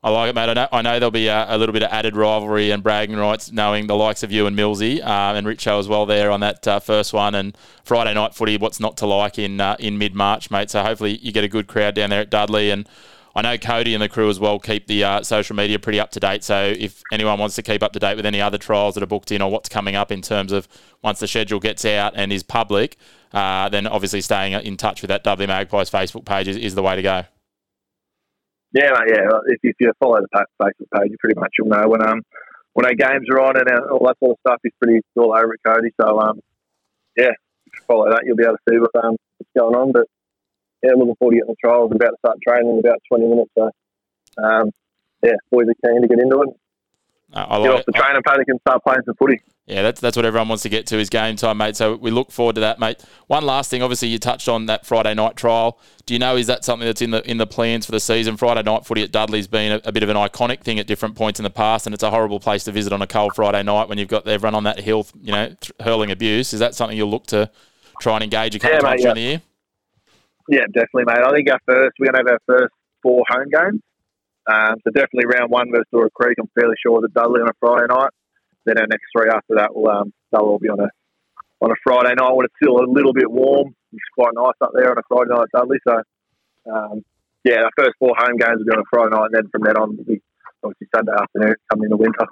I 0.02 0.10
like 0.10 0.30
it, 0.30 0.36
mate. 0.36 0.50
I 0.50 0.54
know, 0.54 0.68
I 0.72 0.82
know 0.82 1.00
there'll 1.00 1.12
be 1.12 1.28
a, 1.28 1.54
a, 1.54 1.58
little 1.58 1.74
bit 1.74 1.84
of 1.84 1.92
added 1.92 2.16
rivalry 2.16 2.72
and 2.72 2.82
bragging 2.82 3.18
rights, 3.18 3.52
knowing 3.52 3.88
the 3.88 3.96
likes 3.96 4.24
of 4.24 4.32
you 4.32 4.48
and 4.48 4.58
Millsy 4.58 5.02
uh, 5.02 5.36
and 5.36 5.46
Richo 5.46 5.78
as 5.78 5.90
well 5.90 6.06
there 6.06 6.32
on 6.32 6.40
that 6.40 6.66
uh, 6.66 6.80
first 6.80 7.12
one. 7.12 7.36
And 7.36 7.58
Friday 7.84 8.14
night 8.14 8.34
footy, 8.34 8.56
what's 8.58 8.80
not 8.80 8.96
to 8.98 9.06
like 9.06 9.38
in 9.38 9.60
uh, 9.60 9.76
in 9.78 9.98
mid 9.98 10.16
March, 10.16 10.50
mate. 10.50 10.70
So 10.70 10.82
hopefully 10.82 11.18
you 11.18 11.34
get 11.34 11.44
a 11.44 11.50
good 11.50 11.68
crowd 11.68 11.96
down 11.96 12.12
there 12.12 12.22
at 12.22 12.30
Dudley. 12.30 12.72
And 12.72 12.88
I 13.40 13.42
know 13.42 13.58
Cody 13.58 13.94
and 13.94 14.04
the 14.04 14.10
crew 14.10 14.30
as 14.30 14.38
well 14.38 14.60
keep 14.60 14.88
the 14.88 15.02
uh, 15.02 15.24
social 15.24 15.56
media 15.56 15.80
pretty 15.80 15.98
up 15.98 16.12
to 16.12 16.20
date. 16.20 16.44
So 16.44 16.74
if 16.78 17.02
anyone 17.10 17.40
wants 17.40 17.56
to 17.56 17.62
keep 17.62 17.82
up 17.82 17.94
to 17.94 18.00
date 18.00 18.18
with 18.18 18.26
any 18.26 18.42
other 18.42 18.58
trials 18.58 18.96
that 18.96 19.04
are 19.04 19.08
booked 19.08 19.32
in 19.32 19.42
or 19.42 19.50
what's 19.50 19.70
coming 19.70 19.96
up 19.96 20.12
in 20.12 20.22
terms 20.22 20.52
of 20.52 20.68
once 21.04 21.20
the 21.20 21.28
schedule 21.28 21.62
gets 21.62 21.86
out 21.86 22.12
and 22.18 22.34
is 22.34 22.44
public, 22.44 22.98
uh, 23.32 23.70
then 23.70 23.88
obviously 23.88 24.20
staying 24.20 24.52
in 24.52 24.76
touch 24.76 25.02
with 25.02 25.08
that 25.08 25.24
Dudley 25.24 25.48
Magpies 25.48 25.90
Facebook 25.90 26.26
page 26.26 26.50
is, 26.50 26.58
is 26.58 26.76
the 26.76 26.84
way 26.84 26.98
to 26.98 27.02
go. 27.02 27.24
Yeah, 28.74 28.92
mate, 28.92 29.16
yeah. 29.16 29.30
If, 29.48 29.60
if 29.64 29.76
you 29.80 29.94
follow 30.02 30.18
the 30.20 30.46
Facebook 30.62 31.00
page, 31.00 31.12
you 31.12 31.18
pretty 31.22 31.40
much 31.40 31.54
will 31.60 31.70
know 31.70 31.88
when 31.88 32.06
um 32.06 32.22
when 32.74 32.86
our 32.86 32.94
games 32.94 33.26
are 33.32 33.40
on 33.40 33.56
and 33.56 33.70
all 33.90 34.06
that 34.06 34.18
sort 34.20 34.32
of 34.32 34.38
stuff. 34.46 34.60
He's 34.64 34.74
pretty 34.84 35.00
all 35.16 35.34
over 35.34 35.56
Cody. 35.66 35.92
So 36.02 36.20
um 36.20 36.42
yeah, 37.16 37.32
follow 37.88 38.10
that, 38.10 38.24
you'll 38.26 38.36
be 38.36 38.44
able 38.44 38.58
to 38.58 38.70
see 38.70 38.80
what 38.80 38.92
um 39.02 39.16
what's 39.38 39.52
going 39.58 39.76
on. 39.76 39.94
But 39.94 40.08
yeah, 40.84 40.92
looking 40.96 41.16
forward 41.16 41.34
to 41.34 41.38
getting 41.40 41.56
the 41.56 41.68
trials. 41.68 41.92
About 41.94 42.12
to 42.12 42.18
start 42.20 42.38
training 42.48 42.72
in 42.72 42.80
about 42.80 43.00
20 43.08 43.28
minutes. 43.28 43.52
So, 43.58 43.72
um, 44.44 44.72
yeah, 45.24 45.34
boys 45.52 45.68
are 45.68 45.90
keen 45.90 46.02
to 46.02 46.08
get 46.08 46.20
into 46.20 46.42
it. 46.42 46.50
Uh, 47.32 47.46
I 47.48 47.58
like 47.58 47.70
get 47.70 47.80
off 47.80 47.86
the 47.86 47.92
training 47.92 48.22
paddock 48.26 48.48
and 48.48 48.60
start 48.62 48.84
playing 48.84 49.02
some 49.06 49.16
footy. 49.16 49.40
Yeah, 49.68 49.84
that's 49.84 50.02
that's 50.02 50.16
what 50.16 50.26
everyone 50.26 50.48
wants 50.48 50.64
to 50.64 50.70
get 50.70 50.88
to 50.88 50.98
is 50.98 51.10
game 51.12 51.36
time, 51.36 51.58
mate. 51.58 51.76
So 51.76 51.96
we 51.96 52.10
look 52.10 52.32
forward 52.32 52.56
to 52.56 52.62
that, 52.62 52.80
mate. 52.80 53.06
One 53.28 53.44
last 53.44 53.70
thing, 53.70 53.84
obviously 53.84 54.08
you 54.08 54.18
touched 54.18 54.50
on 54.50 54.66
that 54.66 54.84
Friday 54.84 55.14
night 55.14 55.36
trial. 55.36 55.80
Do 56.08 56.16
you 56.16 56.20
know 56.20 56.38
is 56.38 56.48
that 56.48 56.66
something 56.66 56.88
that's 56.88 57.04
in 57.04 57.12
the 57.12 57.30
in 57.30 57.38
the 57.38 57.46
plans 57.46 57.86
for 57.86 57.92
the 57.92 58.00
season? 58.00 58.36
Friday 58.36 58.64
night 58.64 58.88
footy 58.88 59.04
at 59.04 59.12
Dudley's 59.12 59.48
been 59.48 59.74
a, 59.74 59.82
a, 59.86 59.92
bit 59.92 60.02
of 60.02 60.10
an 60.10 60.18
iconic 60.18 60.62
thing 60.62 60.80
at 60.80 60.88
different 60.88 61.16
points 61.16 61.40
in 61.40 61.44
the 61.44 61.52
past, 61.52 61.86
and 61.86 61.94
it's 61.94 62.02
a 62.02 62.10
horrible 62.10 62.40
place 62.40 62.64
to 62.64 62.72
visit 62.72 62.92
on 62.92 63.04
a 63.04 63.08
cold 63.08 63.36
Friday 63.36 63.62
night 63.62 63.88
when 63.88 64.00
you've 64.00 64.08
got 64.08 64.28
everyone 64.28 64.56
on 64.56 64.64
that 64.64 64.80
hill, 64.80 65.06
you 65.22 65.32
know, 65.32 65.50
th- 65.50 65.72
hurling 65.82 66.10
abuse. 66.10 66.52
Is 66.52 66.60
that 66.62 66.74
something 66.74 66.98
you'll 66.98 67.12
look 67.12 67.28
to 67.28 67.52
try 68.02 68.16
and 68.16 68.24
engage 68.24 68.56
a 68.56 68.60
couple 68.60 68.78
yeah, 68.78 68.82
times 68.82 68.92
mate, 68.92 69.04
during 69.04 69.18
yeah. 69.18 69.24
the 69.24 69.30
year? 69.30 69.42
Yeah, 70.50 70.66
definitely, 70.66 71.06
mate. 71.06 71.22
I 71.22 71.32
think 71.32 71.48
our 71.52 71.62
first 71.66 71.94
we're 72.00 72.10
going 72.10 72.26
to 72.26 72.32
have 72.32 72.42
our 72.42 72.46
first 72.50 72.74
four 73.04 73.24
home 73.30 73.50
games. 73.54 73.82
Um, 74.50 74.82
so 74.84 74.90
definitely 74.90 75.30
round 75.30 75.52
one 75.52 75.70
versus 75.70 75.86
Dora 75.92 76.10
Creek. 76.10 76.38
I'm 76.42 76.50
fairly 76.60 76.74
sure 76.82 77.02
that 77.02 77.14
Dudley 77.14 77.42
on 77.42 77.50
a 77.50 77.58
Friday 77.60 77.86
night. 77.88 78.10
Then 78.66 78.80
our 78.80 78.88
next 78.88 79.06
three 79.14 79.30
after 79.30 79.56
that 79.56 79.76
will 79.76 79.88
um, 79.88 80.12
they'll 80.32 80.42
all 80.42 80.58
be 80.58 80.70
on 80.70 80.80
a 80.80 80.90
on 81.62 81.70
a 81.70 81.76
Friday 81.84 82.16
night 82.18 82.34
when 82.34 82.46
it's 82.46 82.56
still 82.62 82.82
a 82.82 82.90
little 82.90 83.14
bit 83.14 83.30
warm. 83.30 83.76
It's 83.94 84.02
quite 84.18 84.34
nice 84.34 84.58
up 84.62 84.72
there 84.74 84.90
on 84.90 84.98
a 84.98 85.06
Friday 85.08 85.30
night 85.30 85.48
at 85.54 85.60
Dudley. 85.60 85.78
So 85.88 86.02
um, 86.74 87.06
yeah, 87.44 87.62
our 87.62 87.72
first 87.78 87.94
four 88.00 88.16
home 88.18 88.38
games 88.38 88.58
will 88.58 88.66
be 88.66 88.74
on 88.74 88.80
a 88.80 88.90
Friday 88.90 89.16
night, 89.16 89.30
and 89.32 89.36
then 89.36 89.50
from 89.52 89.62
then 89.64 89.78
on, 89.78 89.98
we 90.08 90.20
obviously 90.64 90.88
Sunday 90.96 91.12
afternoon 91.14 91.56
coming 91.70 91.86
in 91.86 91.90
the 91.92 91.98
winter. 91.98 92.26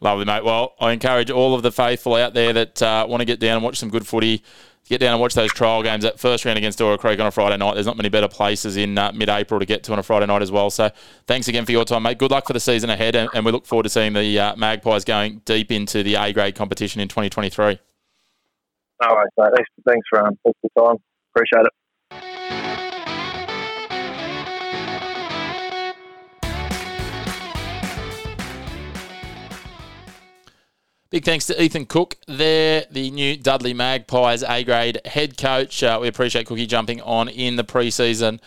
Lovely, 0.00 0.24
mate. 0.24 0.44
Well, 0.44 0.74
I 0.80 0.90
encourage 0.90 1.30
all 1.30 1.54
of 1.54 1.62
the 1.62 1.72
faithful 1.72 2.16
out 2.16 2.34
there 2.34 2.52
that 2.52 2.82
uh, 2.82 3.06
want 3.08 3.20
to 3.20 3.24
get 3.24 3.38
down 3.38 3.56
and 3.56 3.64
watch 3.64 3.78
some 3.78 3.90
good 3.90 4.06
footy. 4.06 4.42
Get 4.86 5.00
down 5.00 5.12
and 5.12 5.20
watch 5.20 5.32
those 5.32 5.50
trial 5.50 5.82
games. 5.82 6.04
That 6.04 6.20
first 6.20 6.44
round 6.44 6.58
against 6.58 6.78
Dora 6.78 6.98
Creek 6.98 7.18
on 7.18 7.26
a 7.26 7.30
Friday 7.30 7.56
night. 7.56 7.74
There's 7.74 7.86
not 7.86 7.96
many 7.96 8.10
better 8.10 8.28
places 8.28 8.76
in 8.76 8.98
uh, 8.98 9.12
mid-April 9.12 9.58
to 9.58 9.64
get 9.64 9.82
to 9.84 9.92
on 9.92 9.98
a 9.98 10.02
Friday 10.02 10.26
night 10.26 10.42
as 10.42 10.52
well. 10.52 10.68
So, 10.68 10.90
thanks 11.26 11.48
again 11.48 11.64
for 11.64 11.72
your 11.72 11.86
time, 11.86 12.02
mate. 12.02 12.18
Good 12.18 12.30
luck 12.30 12.46
for 12.46 12.52
the 12.52 12.60
season 12.60 12.90
ahead, 12.90 13.16
and, 13.16 13.30
and 13.34 13.46
we 13.46 13.52
look 13.52 13.64
forward 13.64 13.84
to 13.84 13.88
seeing 13.88 14.12
the 14.12 14.38
uh, 14.38 14.56
Magpies 14.56 15.04
going 15.04 15.40
deep 15.46 15.72
into 15.72 16.02
the 16.02 16.16
A 16.16 16.32
grade 16.34 16.54
competition 16.54 17.00
in 17.00 17.08
2023. 17.08 17.78
All 19.00 19.16
right, 19.16 19.26
mate. 19.38 19.50
Thanks, 19.54 19.70
thanks 19.86 20.06
for 20.10 20.26
um, 20.26 20.38
thanks 20.44 20.58
for 20.60 20.70
the 20.74 20.80
time. 20.80 20.96
Appreciate 21.34 21.66
it. 21.66 21.72
Big 31.14 31.24
thanks 31.24 31.46
to 31.46 31.62
Ethan 31.62 31.86
Cook 31.86 32.16
there, 32.26 32.86
the 32.90 33.08
new 33.12 33.36
Dudley 33.36 33.72
Magpies 33.72 34.42
A 34.42 34.64
grade 34.64 35.00
head 35.04 35.38
coach. 35.38 35.80
Uh, 35.80 35.96
we 36.02 36.08
appreciate 36.08 36.44
Cookie 36.48 36.66
jumping 36.66 37.00
on 37.02 37.28
in 37.28 37.54
the 37.54 37.62
preseason. 37.62 38.40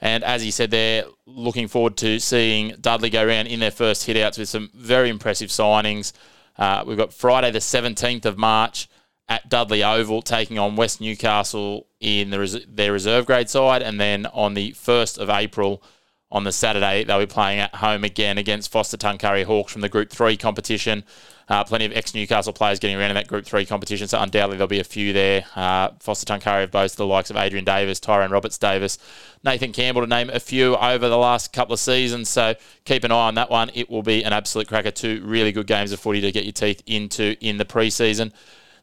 And 0.00 0.24
as 0.24 0.40
he 0.40 0.50
said 0.50 0.70
there, 0.70 1.04
looking 1.26 1.68
forward 1.68 1.98
to 1.98 2.18
seeing 2.18 2.76
Dudley 2.80 3.10
go 3.10 3.26
around 3.26 3.48
in 3.48 3.60
their 3.60 3.70
first 3.70 4.08
hitouts 4.08 4.38
with 4.38 4.48
some 4.48 4.70
very 4.72 5.10
impressive 5.10 5.50
signings. 5.50 6.14
Uh, 6.56 6.82
we've 6.86 6.96
got 6.96 7.12
Friday, 7.12 7.50
the 7.50 7.58
17th 7.58 8.24
of 8.24 8.38
March 8.38 8.88
at 9.28 9.46
Dudley 9.50 9.84
Oval, 9.84 10.22
taking 10.22 10.58
on 10.58 10.76
West 10.76 11.02
Newcastle 11.02 11.88
in 12.00 12.30
the 12.30 12.38
res- 12.38 12.66
their 12.66 12.92
reserve 12.92 13.26
grade 13.26 13.50
side. 13.50 13.82
And 13.82 14.00
then 14.00 14.24
on 14.32 14.54
the 14.54 14.72
1st 14.72 15.18
of 15.18 15.28
April, 15.28 15.82
on 16.30 16.44
the 16.44 16.52
Saturday, 16.52 17.04
they'll 17.04 17.18
be 17.18 17.26
playing 17.26 17.60
at 17.60 17.74
home 17.74 18.02
again 18.02 18.38
against 18.38 18.72
Forster 18.72 18.96
Tuncurry 18.96 19.44
Hawks 19.44 19.72
from 19.72 19.82
the 19.82 19.90
Group 19.90 20.08
3 20.08 20.38
competition. 20.38 21.04
Uh, 21.48 21.62
plenty 21.62 21.84
of 21.84 21.92
ex 21.92 22.14
Newcastle 22.14 22.52
players 22.52 22.78
getting 22.78 22.96
around 22.96 23.10
in 23.10 23.16
that 23.16 23.28
Group 23.28 23.44
3 23.44 23.66
competition, 23.66 24.08
so 24.08 24.18
undoubtedly 24.18 24.56
there'll 24.56 24.68
be 24.68 24.80
a 24.80 24.84
few 24.84 25.12
there. 25.12 25.44
Uh, 25.54 25.90
Forster 26.00 26.32
Tuncurry 26.32 26.62
have 26.62 26.70
boasted 26.70 26.98
the 26.98 27.06
likes 27.06 27.30
of 27.30 27.36
Adrian 27.36 27.64
Davis, 27.64 28.00
Tyrone 28.00 28.30
Roberts 28.30 28.56
Davis, 28.56 28.98
Nathan 29.44 29.72
Campbell, 29.72 30.00
to 30.02 30.06
name 30.06 30.30
a 30.30 30.40
few 30.40 30.76
over 30.76 31.08
the 31.08 31.18
last 31.18 31.52
couple 31.52 31.74
of 31.74 31.80
seasons. 31.80 32.30
So 32.30 32.54
keep 32.84 33.04
an 33.04 33.12
eye 33.12 33.28
on 33.28 33.34
that 33.34 33.50
one. 33.50 33.70
It 33.74 33.90
will 33.90 34.02
be 34.02 34.24
an 34.24 34.32
absolute 34.32 34.68
cracker. 34.68 34.90
Two 34.90 35.22
really 35.24 35.52
good 35.52 35.66
games 35.66 35.92
of 35.92 36.00
footy 36.00 36.22
to 36.22 36.32
get 36.32 36.44
your 36.44 36.52
teeth 36.52 36.82
into 36.86 37.36
in 37.40 37.58
the 37.58 37.64
preseason. 37.66 38.32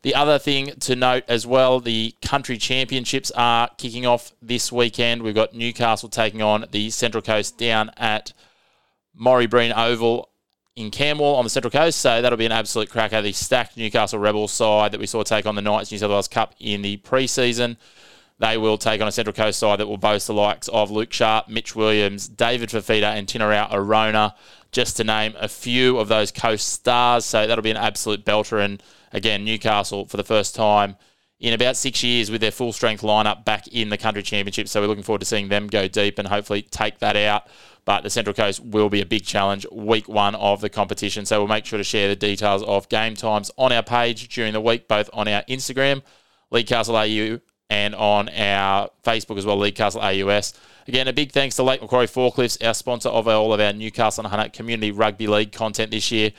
The 0.03 0.15
other 0.15 0.39
thing 0.39 0.71
to 0.81 0.95
note 0.95 1.23
as 1.27 1.45
well, 1.45 1.79
the 1.79 2.15
country 2.23 2.57
championships 2.57 3.29
are 3.31 3.69
kicking 3.77 4.05
off 4.05 4.31
this 4.41 4.71
weekend. 4.71 5.21
We've 5.21 5.35
got 5.35 5.53
Newcastle 5.53 6.09
taking 6.09 6.41
on 6.41 6.65
the 6.71 6.89
Central 6.89 7.21
Coast 7.21 7.59
down 7.59 7.91
at 7.97 8.33
Morrie 9.19 9.49
Breen 9.49 9.71
Oval 9.71 10.30
in 10.75 10.91
Camberwell 10.91 11.35
on 11.35 11.43
the 11.43 11.49
Central 11.49 11.71
Coast. 11.71 11.99
So 11.99 12.21
that'll 12.21 12.37
be 12.37 12.45
an 12.45 12.51
absolute 12.51 12.89
cracker. 12.89 13.21
The 13.21 13.33
stacked 13.33 13.77
Newcastle 13.77 14.19
Rebels 14.19 14.51
side 14.51 14.91
that 14.91 14.99
we 14.99 15.07
saw 15.07 15.23
take 15.23 15.45
on 15.45 15.55
the 15.55 15.61
Knights 15.61 15.91
New 15.91 15.97
South 15.97 16.09
Wales 16.11 16.27
Cup 16.27 16.55
in 16.59 16.81
the 16.81 16.97
preseason. 16.97 17.77
They 18.39 18.57
will 18.57 18.77
take 18.77 19.01
on 19.01 19.07
a 19.07 19.11
Central 19.11 19.33
Coast 19.33 19.59
side 19.59 19.79
that 19.79 19.87
will 19.87 19.97
boast 19.97 20.25
the 20.25 20.33
likes 20.33 20.67
of 20.69 20.89
Luke 20.89 21.13
Sharp, 21.13 21.47
Mitch 21.47 21.75
Williams, 21.75 22.27
David 22.27 22.69
Fifita, 22.69 23.15
and 23.15 23.27
Tinirau 23.27 23.67
Arona, 23.71 24.33
just 24.71 24.97
to 24.97 25.03
name 25.03 25.35
a 25.39 25.47
few 25.47 25.99
of 25.99 26.07
those 26.07 26.31
Coast 26.31 26.69
stars. 26.69 27.23
So 27.23 27.45
that'll 27.45 27.61
be 27.61 27.69
an 27.69 27.77
absolute 27.77 28.25
belter. 28.25 28.63
And 28.63 28.81
again, 29.13 29.45
Newcastle 29.45 30.05
for 30.05 30.17
the 30.17 30.23
first 30.23 30.55
time 30.55 30.95
in 31.41 31.53
about 31.53 31.75
six 31.75 32.03
years 32.03 32.29
with 32.29 32.39
their 32.39 32.51
full 32.51 32.71
strength 32.71 33.01
lineup 33.01 33.43
back 33.43 33.67
in 33.67 33.89
the 33.89 33.97
country 33.97 34.21
championship. 34.21 34.67
So 34.67 34.79
we're 34.79 34.87
looking 34.87 35.03
forward 35.03 35.21
to 35.21 35.25
seeing 35.25 35.49
them 35.49 35.67
go 35.67 35.87
deep 35.87 36.19
and 36.19 36.27
hopefully 36.27 36.61
take 36.61 36.99
that 36.99 37.15
out. 37.17 37.47
But 37.83 38.03
the 38.03 38.11
Central 38.11 38.35
Coast 38.35 38.63
will 38.63 38.89
be 38.89 39.01
a 39.01 39.07
big 39.07 39.25
challenge 39.25 39.65
week 39.71 40.07
one 40.07 40.35
of 40.35 40.61
the 40.61 40.69
competition. 40.69 41.25
So 41.25 41.39
we'll 41.39 41.47
make 41.47 41.65
sure 41.65 41.77
to 41.77 41.83
share 41.83 42.07
the 42.07 42.15
details 42.15 42.61
of 42.63 42.87
game 42.89 43.15
times 43.15 43.49
on 43.57 43.71
our 43.71 43.81
page 43.81 44.29
during 44.29 44.53
the 44.53 44.61
week, 44.61 44.87
both 44.87 45.09
on 45.13 45.27
our 45.27 45.41
Instagram, 45.49 46.03
League 46.51 46.67
Castle 46.67 46.95
AU, 46.95 47.39
and 47.71 47.95
on 47.95 48.29
our 48.29 48.91
Facebook 49.03 49.39
as 49.39 49.45
well, 49.45 49.57
League 49.57 49.75
Castle 49.75 50.01
AUS. 50.01 50.53
Again, 50.87 51.07
a 51.07 51.13
big 51.13 51.31
thanks 51.31 51.55
to 51.55 51.63
Lake 51.63 51.81
Macquarie 51.81 52.05
Forklifts, 52.05 52.63
our 52.63 52.75
sponsor 52.75 53.09
of 53.09 53.27
all 53.27 53.51
of 53.51 53.59
our 53.59 53.73
Newcastle 53.73 54.23
and 54.23 54.31
Hunter 54.31 54.49
Community 54.49 54.91
Rugby 54.91 55.25
League 55.25 55.51
content 55.51 55.89
this 55.89 56.11
year. 56.11 56.33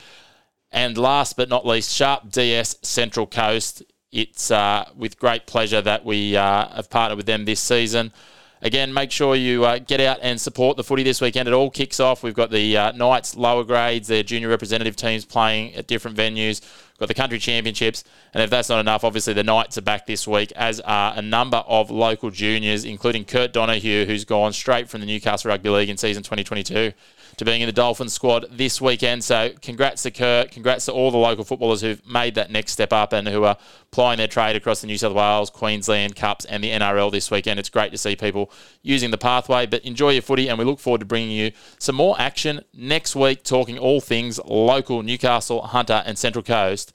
And 0.71 0.97
last 0.97 1.35
but 1.35 1.49
not 1.49 1.65
least, 1.65 1.93
Sharp 1.93 2.31
DS 2.31 2.77
Central 2.81 3.27
Coast. 3.27 3.83
It's 4.13 4.51
uh, 4.51 4.87
with 4.95 5.17
great 5.17 5.47
pleasure 5.47 5.81
that 5.81 6.05
we 6.05 6.37
uh, 6.37 6.67
have 6.69 6.87
partnered 6.91 7.17
with 7.17 7.25
them 7.25 7.45
this 7.45 7.59
season. 7.59 8.13
Again, 8.61 8.93
make 8.93 9.11
sure 9.11 9.35
you 9.35 9.65
uh, 9.65 9.79
get 9.79 9.99
out 9.99 10.19
and 10.21 10.39
support 10.39 10.77
the 10.77 10.83
footy 10.83 11.01
this 11.01 11.19
weekend. 11.19 11.47
It 11.49 11.53
all 11.53 11.71
kicks 11.71 11.99
off. 11.99 12.21
We've 12.21 12.35
got 12.35 12.51
the 12.51 12.77
uh, 12.77 12.91
Knights 12.91 13.35
lower 13.35 13.63
grades, 13.63 14.07
their 14.07 14.21
junior 14.21 14.49
representative 14.49 14.95
teams 14.95 15.25
playing 15.25 15.73
at 15.73 15.87
different 15.87 16.15
venues. 16.15 16.61
We've 16.61 16.99
got 16.99 17.07
the 17.07 17.15
country 17.15 17.39
championships. 17.39 18.03
And 18.35 18.43
if 18.43 18.51
that's 18.51 18.69
not 18.69 18.79
enough, 18.79 19.03
obviously 19.03 19.33
the 19.33 19.43
Knights 19.43 19.79
are 19.79 19.81
back 19.81 20.05
this 20.05 20.27
week, 20.27 20.53
as 20.55 20.79
are 20.81 21.13
a 21.15 21.21
number 21.21 21.57
of 21.57 21.89
local 21.89 22.29
juniors, 22.29 22.85
including 22.85 23.25
Kurt 23.25 23.51
Donoghoe, 23.51 24.05
who's 24.05 24.25
gone 24.25 24.53
straight 24.53 24.89
from 24.89 25.01
the 25.01 25.07
Newcastle 25.07 25.49
Rugby 25.49 25.69
League 25.69 25.89
in 25.89 25.97
season 25.97 26.21
2022 26.21 26.93
to 27.37 27.45
being 27.45 27.61
in 27.61 27.67
the 27.67 27.73
Dolphins 27.73 28.13
squad 28.13 28.45
this 28.51 28.79
weekend. 28.79 29.23
So 29.23 29.51
congrats 29.61 30.03
to 30.03 30.11
Kurt. 30.11 30.51
Congrats 30.51 30.85
to 30.85 30.91
all 30.91 31.11
the 31.11 31.17
local 31.17 31.43
footballers 31.43 31.81
who've 31.81 32.05
made 32.07 32.35
that 32.35 32.51
next 32.51 32.71
step 32.71 32.93
up 32.93 33.13
and 33.13 33.27
who 33.27 33.43
are 33.43 33.57
plying 33.91 34.17
their 34.17 34.27
trade 34.27 34.55
across 34.55 34.81
the 34.81 34.87
New 34.87 34.97
South 34.97 35.13
Wales, 35.13 35.49
Queensland 35.49 36.15
Cups 36.15 36.45
and 36.45 36.63
the 36.63 36.69
NRL 36.69 37.11
this 37.11 37.31
weekend. 37.31 37.59
It's 37.59 37.69
great 37.69 37.91
to 37.91 37.97
see 37.97 38.15
people 38.15 38.51
using 38.81 39.11
the 39.11 39.17
pathway, 39.17 39.65
but 39.65 39.83
enjoy 39.83 40.11
your 40.11 40.21
footy 40.21 40.47
and 40.47 40.57
we 40.57 40.65
look 40.65 40.79
forward 40.79 40.99
to 40.99 41.05
bringing 41.05 41.31
you 41.31 41.51
some 41.79 41.95
more 41.95 42.19
action 42.19 42.61
next 42.73 43.15
week 43.15 43.43
talking 43.43 43.77
all 43.77 44.01
things 44.01 44.39
local 44.45 45.03
Newcastle, 45.03 45.61
Hunter 45.61 46.03
and 46.05 46.17
Central 46.17 46.43
Coast 46.43 46.93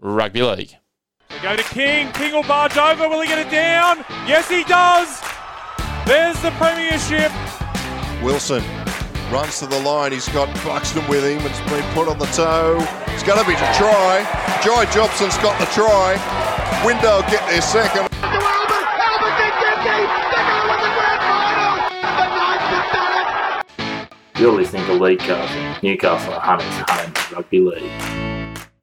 Rugby 0.00 0.42
League. 0.42 0.76
We 1.30 1.38
go 1.40 1.56
to 1.56 1.62
King. 1.62 2.10
King 2.12 2.32
will 2.32 2.42
barge 2.42 2.76
over. 2.76 3.08
Will 3.08 3.20
he 3.20 3.28
get 3.28 3.38
it 3.38 3.50
down? 3.50 3.98
Yes, 4.26 4.48
he 4.48 4.64
does. 4.64 5.20
There's 6.06 6.40
the 6.40 6.50
premiership. 6.52 7.32
Wilson 8.22 8.64
runs 9.30 9.58
to 9.60 9.66
the 9.66 9.80
line. 9.80 10.12
He's 10.12 10.28
got 10.28 10.52
Buxton 10.64 11.06
with 11.08 11.24
him. 11.24 11.44
It's 11.46 11.60
been 11.70 11.84
put 11.94 12.08
on 12.08 12.18
the 12.18 12.26
toe. 12.26 12.78
It's 13.08 13.22
going 13.22 13.38
to 13.38 13.46
be 13.46 13.54
a 13.54 13.74
try. 13.74 14.24
Joy 14.62 14.84
Jobson's 14.86 15.36
got 15.38 15.58
the 15.58 15.66
try. 15.66 16.16
Window 16.84 17.22
get 17.30 17.46
their 17.48 17.62
second. 17.62 18.08
You're 24.38 24.52
listening 24.52 24.86
to 24.86 24.92
League 24.94 25.18
Castle, 25.18 25.82
Newcastle 25.82 26.32
Hunters 26.34 26.66
Hunt 26.86 27.32
Rugby 27.32 27.58
League. 27.58 28.27